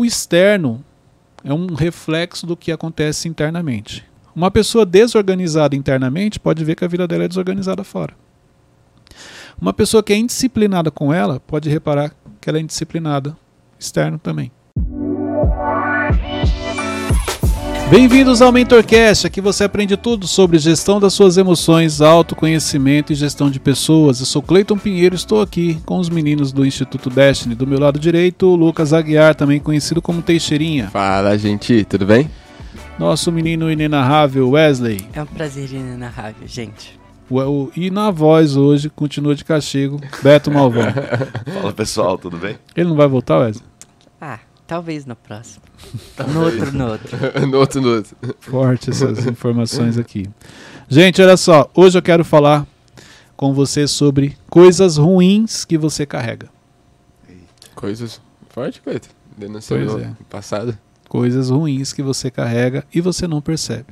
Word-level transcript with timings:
o 0.00 0.04
externo 0.04 0.82
é 1.44 1.52
um 1.52 1.74
reflexo 1.74 2.46
do 2.46 2.56
que 2.56 2.72
acontece 2.72 3.28
internamente. 3.28 4.02
Uma 4.34 4.50
pessoa 4.50 4.86
desorganizada 4.86 5.76
internamente 5.76 6.40
pode 6.40 6.64
ver 6.64 6.74
que 6.74 6.84
a 6.84 6.88
vida 6.88 7.06
dela 7.06 7.24
é 7.24 7.28
desorganizada 7.28 7.84
fora. 7.84 8.14
Uma 9.60 9.74
pessoa 9.74 10.02
que 10.02 10.14
é 10.14 10.16
indisciplinada 10.16 10.90
com 10.90 11.12
ela 11.12 11.38
pode 11.40 11.68
reparar 11.68 12.14
que 12.40 12.48
ela 12.48 12.56
é 12.56 12.62
indisciplinada 12.62 13.36
externo 13.78 14.18
também. 14.18 14.50
Bem-vindos 17.90 18.40
ao 18.40 18.52
MentorCast, 18.52 19.26
aqui 19.26 19.40
você 19.40 19.64
aprende 19.64 19.96
tudo 19.96 20.24
sobre 20.24 20.60
gestão 20.60 21.00
das 21.00 21.12
suas 21.12 21.36
emoções, 21.36 22.00
autoconhecimento 22.00 23.12
e 23.12 23.16
gestão 23.16 23.50
de 23.50 23.58
pessoas. 23.58 24.20
Eu 24.20 24.26
sou 24.26 24.40
Cleiton 24.40 24.78
Pinheiro, 24.78 25.16
estou 25.16 25.42
aqui 25.42 25.74
com 25.84 25.98
os 25.98 26.08
meninos 26.08 26.52
do 26.52 26.64
Instituto 26.64 27.10
Destiny. 27.10 27.56
Do 27.56 27.66
meu 27.66 27.80
lado 27.80 27.98
direito, 27.98 28.46
o 28.46 28.54
Lucas 28.54 28.92
Aguiar, 28.92 29.34
também 29.34 29.58
conhecido 29.58 30.00
como 30.00 30.22
Teixeirinha. 30.22 30.88
Fala, 30.88 31.36
gente, 31.36 31.84
tudo 31.84 32.06
bem? 32.06 32.30
Nosso 32.96 33.32
menino 33.32 33.68
inenarrável 33.68 34.48
Wesley. 34.50 35.08
É 35.12 35.20
um 35.20 35.26
prazer 35.26 35.68
inenarrável, 35.72 36.46
gente. 36.46 36.96
O, 37.28 37.72
e 37.76 37.90
na 37.90 38.12
voz 38.12 38.54
hoje, 38.54 38.88
continua 38.88 39.34
de 39.34 39.44
castigo, 39.44 40.00
Beto 40.22 40.48
Malvão. 40.48 40.94
Fala 41.52 41.72
pessoal, 41.72 42.16
tudo 42.16 42.36
bem? 42.36 42.56
Ele 42.76 42.88
não 42.88 42.96
vai 42.96 43.08
voltar, 43.08 43.38
Wesley? 43.38 43.64
Ah, 44.20 44.38
talvez 44.70 45.04
no 45.04 45.16
próximo. 45.16 45.64
No 46.32 46.44
outro, 46.44 46.72
no 46.72 46.86
outro. 46.92 47.18
no 47.48 47.58
outro, 47.58 47.80
no 47.80 47.96
outro. 47.96 48.16
Forte 48.38 48.90
essas 48.90 49.26
informações 49.26 49.98
aqui. 49.98 50.30
Gente, 50.88 51.20
olha 51.20 51.36
só. 51.36 51.68
Hoje 51.74 51.98
eu 51.98 52.02
quero 52.02 52.24
falar 52.24 52.64
com 53.36 53.52
você 53.52 53.88
sobre 53.88 54.36
coisas 54.48 54.96
ruins 54.96 55.64
que 55.64 55.76
você 55.76 56.06
carrega. 56.06 56.48
Coisas 57.74 58.20
forte, 58.50 58.80
coisa. 58.80 59.00
Denunciou 59.36 59.80
Pois 59.80 59.92
no 59.92 60.00
é. 60.02 60.16
passado. 60.28 60.78
Coisas 61.08 61.50
ruins 61.50 61.92
que 61.92 62.02
você 62.02 62.30
carrega 62.30 62.84
e 62.94 63.00
você 63.00 63.26
não 63.26 63.40
percebe. 63.40 63.86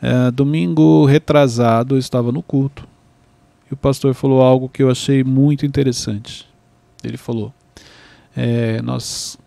É, 0.00 0.30
domingo 0.30 1.04
retrasado 1.04 1.96
eu 1.96 1.98
estava 1.98 2.32
no 2.32 2.42
culto 2.42 2.88
e 3.70 3.74
o 3.74 3.76
pastor 3.76 4.14
falou 4.14 4.40
algo 4.40 4.70
que 4.70 4.82
eu 4.82 4.90
achei 4.90 5.22
muito 5.22 5.66
interessante. 5.66 6.48
Ele 7.02 7.18
falou: 7.18 7.52
é, 8.36 8.80
Nós 8.82 9.38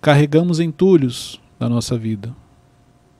carregamos 0.00 0.60
entulhos 0.60 1.40
na 1.58 1.68
nossa 1.68 1.98
vida, 1.98 2.34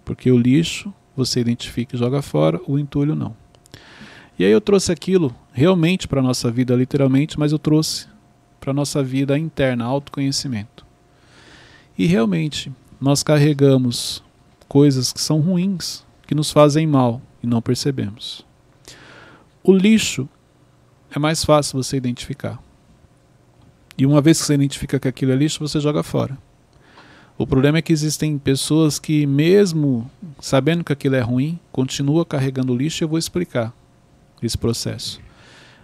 porque 0.05 0.31
o 0.31 0.39
lixo 0.39 0.93
você 1.17 1.41
identifica 1.41 1.97
e 1.97 1.99
joga 1.99 2.23
fora, 2.23 2.61
o 2.67 2.79
entulho 2.79 3.15
não. 3.15 3.37
E 4.39 4.45
aí 4.45 4.53
eu 4.53 4.61
trouxe 4.61 4.93
aquilo 4.93 5.35
realmente 5.53 6.07
para 6.07 6.21
a 6.21 6.23
nossa 6.23 6.51
vida, 6.51 6.75
literalmente, 6.77 7.39
mas 7.39 7.51
eu 7.51 7.59
trouxe 7.59 8.07
para 8.61 8.71
a 8.71 8.75
nossa 8.75 9.03
vida 9.03 9.37
interna, 9.37 9.85
autoconhecimento. 9.85 10.87
E 11.97 12.07
realmente, 12.07 12.73
nós 13.01 13.25
carregamos 13.25 14.23
coisas 14.69 15.13
que 15.13 15.21
são 15.21 15.41
ruins, 15.41 16.05
que 16.27 16.35
nos 16.35 16.53
fazem 16.53 16.87
mal 16.87 17.21
e 17.43 17.47
não 17.47 17.61
percebemos. 17.61 18.47
O 19.65 19.73
lixo 19.73 20.29
é 21.11 21.19
mais 21.19 21.45
fácil 21.45 21.83
você 21.83 21.97
identificar. 21.97 22.63
E 23.99 24.07
uma 24.07 24.21
vez 24.21 24.41
que 24.41 24.47
você 24.47 24.55
identifica 24.55 24.99
que 25.01 25.09
aquilo 25.09 25.33
é 25.33 25.37
lixo, 25.37 25.59
você 25.59 25.81
joga 25.81 26.03
fora. 26.03 26.39
O 27.37 27.47
problema 27.47 27.79
é 27.79 27.83
que 27.83 27.93
existem 27.93 28.39
pessoas 28.39 28.99
que, 28.99 29.27
mesmo 29.27 30.09
sabendo 30.41 30.83
que 30.85 30.93
aquilo 30.93 31.17
é 31.17 31.21
ruim, 31.21 31.59
continuam 31.73 32.25
carregando 32.25 32.75
lixo 32.77 33.03
e 33.03 33.05
eu 33.05 33.09
vou 33.09 33.19
explicar 33.19 33.73
esse 34.43 34.57
processo. 34.57 35.21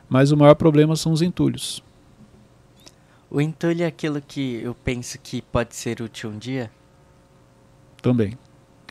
Mas 0.08 0.30
o 0.30 0.36
maior 0.36 0.54
problema 0.54 0.94
são 0.96 1.12
os 1.12 1.22
entulhos. 1.22 1.82
O 3.30 3.40
entulho 3.40 3.82
é 3.82 3.86
aquilo 3.86 4.20
que 4.20 4.60
eu 4.62 4.74
penso 4.74 5.18
que 5.20 5.42
pode 5.42 5.74
ser 5.74 6.00
útil 6.00 6.30
um 6.30 6.38
dia? 6.38 6.70
também. 8.00 8.36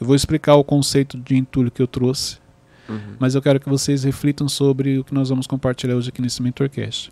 Eu 0.02 0.08
vou 0.08 0.16
explicar 0.16 0.56
o 0.56 0.64
conceito 0.64 1.18
de 1.20 1.36
entulho 1.38 1.70
que 1.70 1.80
eu 1.82 1.86
trouxe, 1.88 2.40
Uhum. 2.90 3.16
mas 3.20 3.36
eu 3.36 3.42
quero 3.44 3.60
que 3.60 3.70
vocês 3.70 4.04
reflitam 4.04 4.50
sobre 4.50 4.98
o 4.98 5.04
que 5.04 5.14
nós 5.14 5.30
vamos 5.30 5.46
compartilhar 5.46 5.96
hoje 5.96 6.10
aqui 6.10 6.20
nesse 6.20 6.42
Mentorcast. 6.42 7.12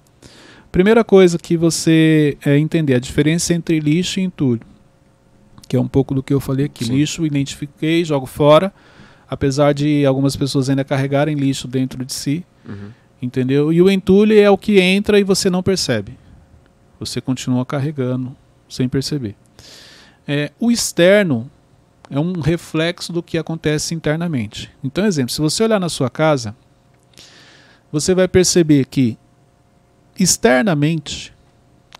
Primeira 0.71 1.03
coisa 1.03 1.37
que 1.37 1.57
você 1.57 2.37
é 2.45 2.57
entender 2.57 2.95
a 2.95 2.99
diferença 2.99 3.53
entre 3.53 3.79
lixo 3.79 4.19
e 4.19 4.23
entulho, 4.23 4.61
que 5.67 5.75
é 5.75 5.79
um 5.79 5.87
pouco 5.87 6.13
do 6.15 6.23
que 6.23 6.33
eu 6.33 6.39
falei 6.39 6.65
aqui. 6.67 6.85
Sim. 6.85 6.95
Lixo, 6.95 7.25
identifiquei, 7.25 8.05
jogo 8.05 8.25
fora, 8.25 8.73
apesar 9.29 9.73
de 9.73 10.05
algumas 10.05 10.35
pessoas 10.35 10.69
ainda 10.69 10.83
carregarem 10.83 11.35
lixo 11.35 11.67
dentro 11.67 12.05
de 12.05 12.13
si, 12.13 12.45
Uhum. 12.65 12.89
entendeu? 13.21 13.73
E 13.73 13.81
o 13.81 13.89
entulho 13.89 14.37
é 14.39 14.49
o 14.49 14.57
que 14.57 14.79
entra 14.79 15.19
e 15.19 15.23
você 15.23 15.49
não 15.49 15.61
percebe. 15.63 16.17
Você 16.99 17.19
continua 17.19 17.65
carregando 17.65 18.35
sem 18.69 18.87
perceber. 18.87 19.35
É, 20.27 20.51
o 20.59 20.71
externo 20.71 21.49
é 22.09 22.19
um 22.19 22.39
reflexo 22.39 23.11
do 23.11 23.23
que 23.23 23.37
acontece 23.37 23.93
internamente. 23.95 24.69
Então, 24.83 25.05
exemplo, 25.05 25.31
se 25.33 25.41
você 25.41 25.63
olhar 25.63 25.79
na 25.79 25.89
sua 25.89 26.09
casa, 26.09 26.55
você 27.91 28.13
vai 28.13 28.27
perceber 28.27 28.85
que 28.85 29.17
externamente 30.17 31.33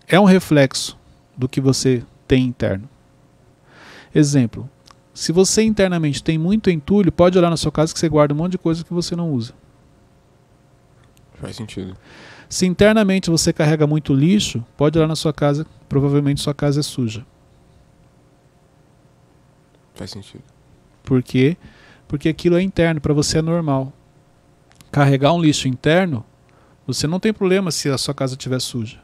é 0.06 0.18
um 0.18 0.24
reflexo 0.24 0.98
do 1.36 1.48
que 1.48 1.60
você 1.60 2.02
tem 2.26 2.44
interno. 2.44 2.88
Exemplo, 4.14 4.68
se 5.14 5.32
você 5.32 5.62
internamente 5.62 6.22
tem 6.22 6.38
muito 6.38 6.70
entulho, 6.70 7.10
pode 7.12 7.38
olhar 7.38 7.50
na 7.50 7.56
sua 7.56 7.72
casa 7.72 7.92
que 7.92 7.98
você 7.98 8.08
guarda 8.08 8.34
um 8.34 8.36
monte 8.36 8.52
de 8.52 8.58
coisa 8.58 8.84
que 8.84 8.92
você 8.92 9.14
não 9.16 9.30
usa. 9.30 9.54
Faz 11.34 11.56
sentido. 11.56 11.96
Se 12.48 12.66
internamente 12.66 13.30
você 13.30 13.52
carrega 13.52 13.86
muito 13.86 14.14
lixo, 14.14 14.64
pode 14.76 14.98
olhar 14.98 15.08
na 15.08 15.16
sua 15.16 15.32
casa, 15.32 15.66
provavelmente 15.88 16.40
sua 16.40 16.54
casa 16.54 16.80
é 16.80 16.82
suja. 16.82 17.26
Faz 19.94 20.10
sentido. 20.10 20.44
Por 21.02 21.22
quê? 21.22 21.56
Porque 22.06 22.28
aquilo 22.28 22.56
é 22.56 22.62
interno, 22.62 23.00
para 23.00 23.14
você 23.14 23.38
é 23.38 23.42
normal. 23.42 23.92
Carregar 24.90 25.32
um 25.32 25.40
lixo 25.40 25.66
interno, 25.66 26.24
você 26.92 27.06
não 27.06 27.20
tem 27.20 27.32
problema 27.32 27.70
se 27.70 27.88
a 27.88 27.98
sua 27.98 28.14
casa 28.14 28.34
estiver 28.34 28.60
suja. 28.60 28.98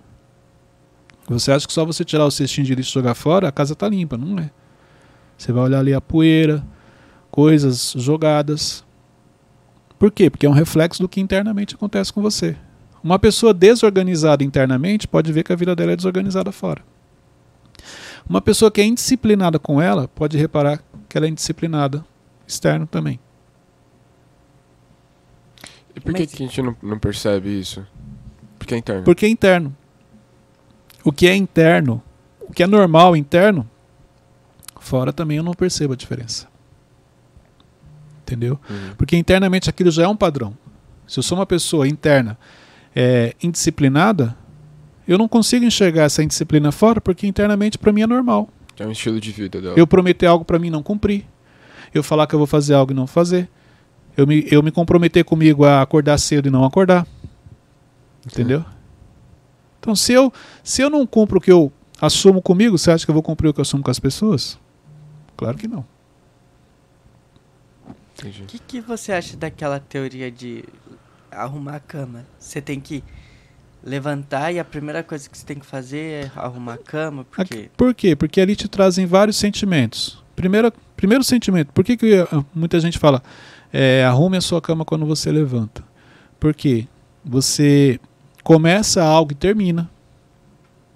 Você 1.28 1.52
acha 1.52 1.66
que 1.66 1.72
só 1.72 1.84
você 1.84 2.04
tirar 2.04 2.24
o 2.24 2.30
cestinho 2.30 2.66
de 2.66 2.74
lixo 2.74 2.90
e 2.90 2.94
jogar 2.94 3.14
fora, 3.14 3.48
a 3.48 3.52
casa 3.52 3.74
está 3.74 3.88
limpa, 3.88 4.16
não 4.16 4.38
é? 4.38 4.50
Você 5.36 5.52
vai 5.52 5.64
olhar 5.64 5.80
ali 5.80 5.92
a 5.92 6.00
poeira, 6.00 6.64
coisas 7.30 7.92
jogadas. 7.96 8.84
Por 9.98 10.10
quê? 10.10 10.30
Porque 10.30 10.46
é 10.46 10.48
um 10.48 10.54
reflexo 10.54 11.02
do 11.02 11.08
que 11.08 11.20
internamente 11.20 11.74
acontece 11.74 12.12
com 12.12 12.22
você. 12.22 12.56
Uma 13.02 13.18
pessoa 13.18 13.52
desorganizada 13.52 14.42
internamente 14.42 15.06
pode 15.06 15.32
ver 15.32 15.44
que 15.44 15.52
a 15.52 15.56
vida 15.56 15.76
dela 15.76 15.92
é 15.92 15.96
desorganizada 15.96 16.50
fora. 16.50 16.82
Uma 18.28 18.40
pessoa 18.40 18.70
que 18.70 18.80
é 18.80 18.84
indisciplinada 18.84 19.58
com 19.58 19.80
ela 19.80 20.08
pode 20.08 20.36
reparar 20.36 20.82
que 21.08 21.16
ela 21.16 21.26
é 21.26 21.28
indisciplinada 21.28 22.04
externo 22.46 22.86
também. 22.86 23.20
E 25.98 26.00
por 26.00 26.14
que, 26.14 26.20
Mas- 26.22 26.30
que 26.32 26.44
a 26.44 26.46
gente 26.46 26.62
não, 26.62 26.76
não 26.80 26.98
percebe 26.98 27.48
isso? 27.58 27.84
Porque 28.56 28.72
é 28.74 28.78
interno. 28.78 29.02
Porque 29.02 29.26
é 29.26 29.28
interno. 29.28 29.76
O 31.04 31.10
que 31.10 31.26
é 31.26 31.34
interno, 31.34 32.00
o 32.40 32.52
que 32.52 32.62
é 32.62 32.66
normal 32.66 33.16
interno, 33.16 33.68
fora 34.78 35.12
também 35.12 35.38
eu 35.38 35.42
não 35.42 35.54
percebo 35.54 35.94
a 35.94 35.96
diferença. 35.96 36.46
Entendeu? 38.22 38.60
Uhum. 38.70 38.94
Porque 38.96 39.16
internamente 39.16 39.68
aquilo 39.68 39.90
já 39.90 40.04
é 40.04 40.08
um 40.08 40.16
padrão. 40.16 40.56
Se 41.06 41.18
eu 41.18 41.22
sou 41.22 41.36
uma 41.36 41.46
pessoa 41.46 41.88
interna 41.88 42.38
é, 42.94 43.34
indisciplinada, 43.42 44.36
eu 45.06 45.18
não 45.18 45.26
consigo 45.26 45.64
enxergar 45.64 46.04
essa 46.04 46.22
indisciplina 46.22 46.70
fora 46.70 47.00
porque 47.00 47.26
internamente 47.26 47.76
para 47.76 47.92
mim 47.92 48.02
é 48.02 48.06
normal. 48.06 48.48
É 48.78 48.86
um 48.86 48.92
estilo 48.92 49.20
de 49.20 49.32
vida 49.32 49.60
dela. 49.60 49.74
Eu 49.76 49.86
prometer 49.86 50.26
algo 50.26 50.44
para 50.44 50.58
mim 50.58 50.68
e 50.68 50.70
não 50.70 50.82
cumprir. 50.82 51.24
Eu 51.92 52.04
falar 52.04 52.28
que 52.28 52.34
eu 52.34 52.38
vou 52.38 52.46
fazer 52.46 52.74
algo 52.74 52.92
e 52.92 52.94
não 52.94 53.06
fazer. 53.08 53.48
Eu 54.18 54.26
me, 54.26 54.44
eu 54.50 54.64
me 54.64 54.72
comprometer 54.72 55.24
comigo 55.24 55.64
a 55.64 55.80
acordar 55.80 56.18
cedo 56.18 56.48
e 56.48 56.50
não 56.50 56.64
acordar. 56.64 57.06
Entendeu? 58.26 58.64
Então, 59.78 59.94
se 59.94 60.12
eu, 60.12 60.32
se 60.64 60.82
eu 60.82 60.90
não 60.90 61.06
cumpro 61.06 61.38
o 61.38 61.40
que 61.40 61.52
eu 61.52 61.72
assumo 62.00 62.42
comigo, 62.42 62.76
você 62.76 62.90
acha 62.90 63.04
que 63.04 63.10
eu 63.12 63.14
vou 63.14 63.22
cumprir 63.22 63.46
o 63.48 63.54
que 63.54 63.60
eu 63.60 63.62
assumo 63.62 63.80
com 63.80 63.92
as 63.92 64.00
pessoas? 64.00 64.58
Claro 65.36 65.56
que 65.56 65.68
não. 65.68 65.86
O 68.18 68.46
que, 68.46 68.58
que 68.58 68.80
você 68.80 69.12
acha 69.12 69.36
daquela 69.36 69.78
teoria 69.78 70.32
de 70.32 70.64
arrumar 71.30 71.76
a 71.76 71.80
cama? 71.80 72.26
Você 72.40 72.60
tem 72.60 72.80
que 72.80 73.04
levantar 73.84 74.50
e 74.52 74.58
a 74.58 74.64
primeira 74.64 75.04
coisa 75.04 75.30
que 75.30 75.38
você 75.38 75.46
tem 75.46 75.60
que 75.60 75.66
fazer 75.66 76.24
é 76.24 76.32
arrumar 76.34 76.74
a 76.74 76.78
cama, 76.78 77.24
porque... 77.24 77.70
Por 77.76 77.94
quê? 77.94 78.16
Porque 78.16 78.40
ali 78.40 78.56
te 78.56 78.66
trazem 78.66 79.06
vários 79.06 79.36
sentimentos. 79.36 80.20
Primeiro, 80.34 80.72
primeiro 80.96 81.22
sentimento, 81.22 81.72
por 81.72 81.84
que, 81.84 81.96
que 81.96 82.16
ah, 82.16 82.44
muita 82.52 82.80
gente 82.80 82.98
fala 82.98 83.22
é, 83.72 84.04
arrume 84.04 84.36
a 84.36 84.40
sua 84.40 84.60
cama 84.60 84.84
quando 84.84 85.06
você 85.06 85.30
levanta? 85.30 85.82
Porque 86.38 86.86
você 87.24 88.00
começa 88.42 89.02
algo 89.02 89.32
e 89.32 89.34
termina. 89.34 89.90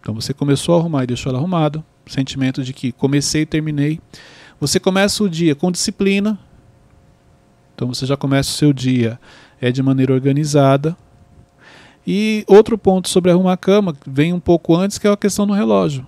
Então 0.00 0.14
você 0.14 0.32
começou 0.32 0.74
a 0.74 0.78
arrumar 0.78 1.04
e 1.04 1.06
deixou 1.06 1.30
ela 1.30 1.38
arrumada. 1.38 1.84
Sentimento 2.06 2.64
de 2.64 2.72
que 2.72 2.92
comecei 2.92 3.42
e 3.42 3.46
terminei. 3.46 4.00
Você 4.60 4.80
começa 4.80 5.22
o 5.22 5.28
dia 5.28 5.54
com 5.54 5.70
disciplina. 5.70 6.38
Então 7.74 7.88
você 7.88 8.06
já 8.06 8.16
começa 8.16 8.50
o 8.50 8.52
seu 8.52 8.72
dia 8.72 9.18
é 9.60 9.70
de 9.70 9.80
maneira 9.82 10.12
organizada. 10.12 10.96
E 12.04 12.44
outro 12.48 12.76
ponto 12.76 13.08
sobre 13.08 13.30
arrumar 13.30 13.52
a 13.52 13.56
cama 13.56 13.94
vem 14.04 14.32
um 14.32 14.40
pouco 14.40 14.74
antes, 14.74 14.98
que 14.98 15.06
é 15.06 15.10
a 15.10 15.16
questão 15.16 15.46
do 15.46 15.52
relógio. 15.52 16.04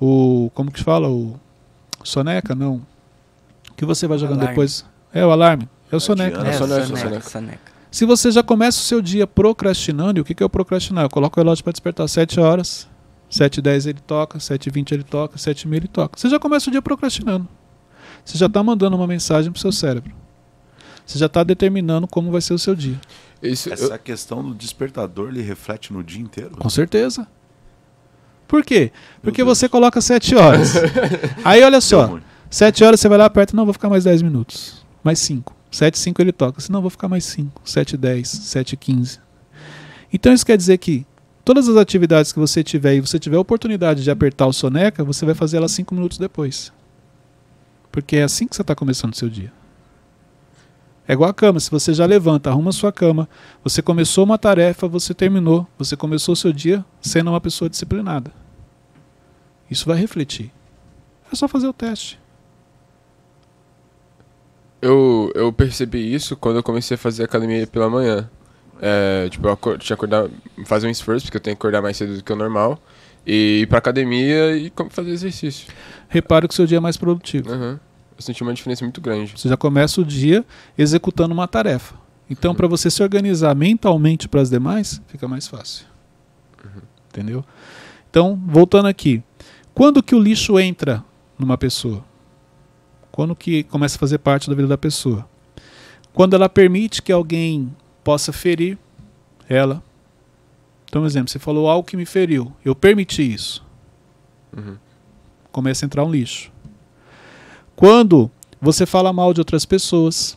o. 0.00 0.50
Como 0.54 0.70
que 0.72 0.82
fala? 0.82 1.08
O. 1.08 1.38
Soneca? 2.02 2.54
Não. 2.54 2.76
O 3.70 3.74
que 3.76 3.84
você 3.84 4.06
vai 4.06 4.16
jogando 4.16 4.38
Alarme. 4.38 4.54
depois? 4.54 4.86
É 5.12 5.24
o 5.24 5.30
alarme. 5.30 5.68
É 5.90 5.96
o 5.96 6.00
soneca. 6.00 6.38
Adianta. 6.40 6.50
É, 6.54 6.58
soneca, 6.58 6.86
soneca, 6.86 7.02
soneca. 7.08 7.28
soneca. 7.30 7.72
Se 7.90 8.04
você 8.04 8.30
já 8.30 8.42
começa 8.42 8.78
o 8.78 8.82
seu 8.82 9.02
dia 9.02 9.26
procrastinando, 9.26 10.18
e 10.18 10.22
o 10.22 10.24
que 10.24 10.34
que 10.34 10.42
é 10.42 10.46
o 10.46 10.50
procrastinar? 10.50 11.04
Eu 11.04 11.10
coloco 11.10 11.38
o 11.38 11.42
relógio 11.42 11.64
para 11.64 11.72
despertar 11.72 12.08
7 12.08 12.38
horas, 12.38 12.86
7h10 13.30 13.86
ele 13.88 13.98
toca, 14.06 14.38
7h20 14.38 14.92
ele 14.92 15.02
toca, 15.02 15.36
7h30 15.36 15.74
ele 15.74 15.88
toca. 15.88 16.16
Você 16.18 16.28
já 16.28 16.38
começa 16.38 16.68
o 16.68 16.70
dia 16.70 16.80
procrastinando. 16.80 17.48
Você 18.24 18.38
já 18.38 18.46
está 18.46 18.62
mandando 18.62 18.96
uma 18.96 19.06
mensagem 19.08 19.50
para 19.50 19.60
seu 19.60 19.72
cérebro. 19.72 20.12
Você 21.04 21.18
já 21.18 21.26
está 21.26 21.42
determinando 21.42 22.06
como 22.06 22.30
vai 22.30 22.40
ser 22.40 22.54
o 22.54 22.58
seu 22.58 22.76
dia. 22.76 23.00
Isso, 23.42 23.68
eu- 23.70 23.72
Essa 23.72 23.98
questão 23.98 24.44
do 24.44 24.54
despertador, 24.54 25.28
ele 25.30 25.42
reflete 25.42 25.92
no 25.92 26.04
dia 26.04 26.20
inteiro? 26.20 26.50
Com 26.56 26.70
certeza. 26.70 27.26
Por 28.46 28.64
quê? 28.64 28.92
Porque 29.22 29.42
você 29.42 29.68
coloca 29.68 30.00
7 30.00 30.36
horas. 30.36 30.74
Aí 31.44 31.62
olha 31.62 31.80
só, 31.80 32.04
ruim. 32.06 32.22
7 32.48 32.84
horas 32.84 33.00
você 33.00 33.08
vai 33.08 33.18
lá, 33.18 33.24
aperta, 33.24 33.56
não, 33.56 33.64
vou 33.64 33.72
ficar 33.72 33.88
mais 33.88 34.04
10 34.04 34.22
minutos. 34.22 34.79
Mais 35.02 35.18
5. 35.20 35.54
7 35.70 35.98
5 35.98 36.22
ele 36.22 36.32
toca. 36.32 36.60
Se 36.60 36.70
não, 36.70 36.80
vou 36.80 36.90
ficar 36.90 37.08
mais 37.08 37.24
5. 37.24 37.62
7 37.64 37.96
10, 37.96 38.28
7 38.28 38.76
15. 38.76 39.20
Então 40.12 40.32
isso 40.32 40.44
quer 40.44 40.56
dizer 40.56 40.78
que 40.78 41.06
todas 41.44 41.68
as 41.68 41.76
atividades 41.76 42.32
que 42.32 42.38
você 42.38 42.62
tiver 42.62 42.96
e 42.96 43.00
você 43.00 43.18
tiver 43.18 43.36
a 43.36 43.40
oportunidade 43.40 44.02
de 44.02 44.10
apertar 44.10 44.46
o 44.46 44.52
soneca, 44.52 45.04
você 45.04 45.24
vai 45.24 45.34
fazer 45.34 45.56
elas 45.58 45.72
5 45.72 45.94
minutos 45.94 46.18
depois. 46.18 46.72
Porque 47.90 48.16
é 48.16 48.22
assim 48.22 48.46
que 48.46 48.54
você 48.54 48.62
está 48.62 48.74
começando 48.74 49.12
o 49.12 49.16
seu 49.16 49.28
dia. 49.28 49.52
É 51.08 51.12
igual 51.12 51.28
a 51.28 51.34
cama, 51.34 51.58
se 51.58 51.70
você 51.70 51.92
já 51.92 52.06
levanta, 52.06 52.50
arruma 52.50 52.70
sua 52.70 52.92
cama, 52.92 53.28
você 53.64 53.82
começou 53.82 54.22
uma 54.22 54.38
tarefa, 54.38 54.86
você 54.86 55.12
terminou, 55.12 55.66
você 55.76 55.96
começou 55.96 56.34
o 56.34 56.36
seu 56.36 56.52
dia 56.52 56.84
sendo 57.00 57.30
uma 57.30 57.40
pessoa 57.40 57.68
disciplinada. 57.68 58.32
Isso 59.68 59.86
vai 59.86 59.98
refletir. 59.98 60.52
É 61.32 61.34
só 61.34 61.48
fazer 61.48 61.66
o 61.66 61.72
teste. 61.72 62.20
Eu, 64.82 65.30
eu 65.34 65.52
percebi 65.52 66.12
isso 66.14 66.36
quando 66.36 66.56
eu 66.56 66.62
comecei 66.62 66.94
a 66.94 66.98
fazer 66.98 67.24
academia 67.24 67.66
pela 67.66 67.88
manhã. 67.90 68.28
É, 68.80 69.28
tipo, 69.28 69.46
eu 69.46 69.52
acor- 69.52 69.76
tinha 69.78 69.88
que 69.88 69.92
acordar, 70.04 70.28
fazer 70.64 70.86
um 70.86 70.90
esforço, 70.90 71.26
porque 71.26 71.36
eu 71.36 71.40
tenho 71.40 71.56
que 71.56 71.60
acordar 71.60 71.82
mais 71.82 71.96
cedo 71.96 72.16
do 72.16 72.24
que 72.24 72.32
o 72.32 72.36
normal. 72.36 72.78
E 73.26 73.60
ir 73.62 73.66
pra 73.66 73.78
academia 73.78 74.56
e 74.56 74.72
fazer 74.88 75.10
exercício. 75.10 75.68
Repare 76.08 76.48
que 76.48 76.54
o 76.54 76.56
seu 76.56 76.66
dia 76.66 76.78
é 76.78 76.80
mais 76.80 76.96
produtivo. 76.96 77.52
Aham. 77.52 77.78
Eu 78.16 78.22
senti 78.22 78.42
uma 78.42 78.52
diferença 78.54 78.84
muito 78.84 79.00
grande. 79.00 79.32
Você 79.36 79.48
já 79.48 79.56
começa 79.56 80.00
o 80.00 80.04
dia 80.04 80.44
executando 80.76 81.32
uma 81.34 81.46
tarefa. 81.46 81.94
Então, 82.28 82.54
para 82.54 82.66
você 82.66 82.90
se 82.90 83.02
organizar 83.02 83.54
mentalmente 83.54 84.28
para 84.28 84.40
as 84.40 84.48
demais, 84.50 85.00
fica 85.08 85.26
mais 85.28 85.46
fácil. 85.48 85.84
Entendeu? 87.08 87.44
Então, 88.08 88.40
voltando 88.46 88.86
aqui. 88.88 89.22
Quando 89.74 90.02
que 90.02 90.14
o 90.14 90.18
lixo 90.20 90.58
entra 90.58 91.04
numa 91.38 91.58
pessoa? 91.58 92.04
Quando 93.10 93.34
que 93.34 93.64
começa 93.64 93.96
a 93.96 93.98
fazer 93.98 94.18
parte 94.18 94.48
da 94.48 94.56
vida 94.56 94.68
da 94.68 94.78
pessoa? 94.78 95.28
Quando 96.12 96.34
ela 96.34 96.48
permite 96.48 97.02
que 97.02 97.12
alguém 97.12 97.74
possa 98.02 98.32
ferir 98.32 98.78
ela. 99.48 99.82
Então, 100.84 101.02
um 101.02 101.06
exemplo, 101.06 101.30
você 101.30 101.38
falou 101.38 101.68
algo 101.68 101.86
que 101.86 101.96
me 101.96 102.06
feriu. 102.06 102.52
Eu 102.64 102.74
permiti 102.74 103.22
isso. 103.22 103.64
Uhum. 104.56 104.76
Começa 105.52 105.84
a 105.84 105.86
entrar 105.86 106.04
um 106.04 106.10
lixo. 106.10 106.52
Quando 107.76 108.30
você 108.60 108.84
fala 108.84 109.12
mal 109.12 109.32
de 109.32 109.40
outras 109.40 109.64
pessoas. 109.64 110.36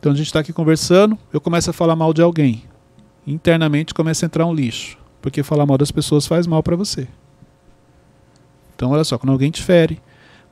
Então 0.00 0.12
a 0.12 0.14
gente 0.14 0.26
está 0.26 0.40
aqui 0.40 0.52
conversando, 0.52 1.18
eu 1.32 1.40
começo 1.40 1.70
a 1.70 1.72
falar 1.72 1.94
mal 1.94 2.12
de 2.12 2.22
alguém. 2.22 2.64
Internamente 3.26 3.94
começa 3.94 4.24
a 4.24 4.26
entrar 4.26 4.46
um 4.46 4.54
lixo. 4.54 4.98
Porque 5.20 5.42
falar 5.42 5.66
mal 5.66 5.78
das 5.78 5.92
pessoas 5.92 6.26
faz 6.26 6.46
mal 6.46 6.62
para 6.62 6.74
você. 6.74 7.06
Então 8.74 8.90
olha 8.90 9.04
só, 9.04 9.18
quando 9.18 9.32
alguém 9.32 9.50
te 9.50 9.62
fere, 9.62 10.00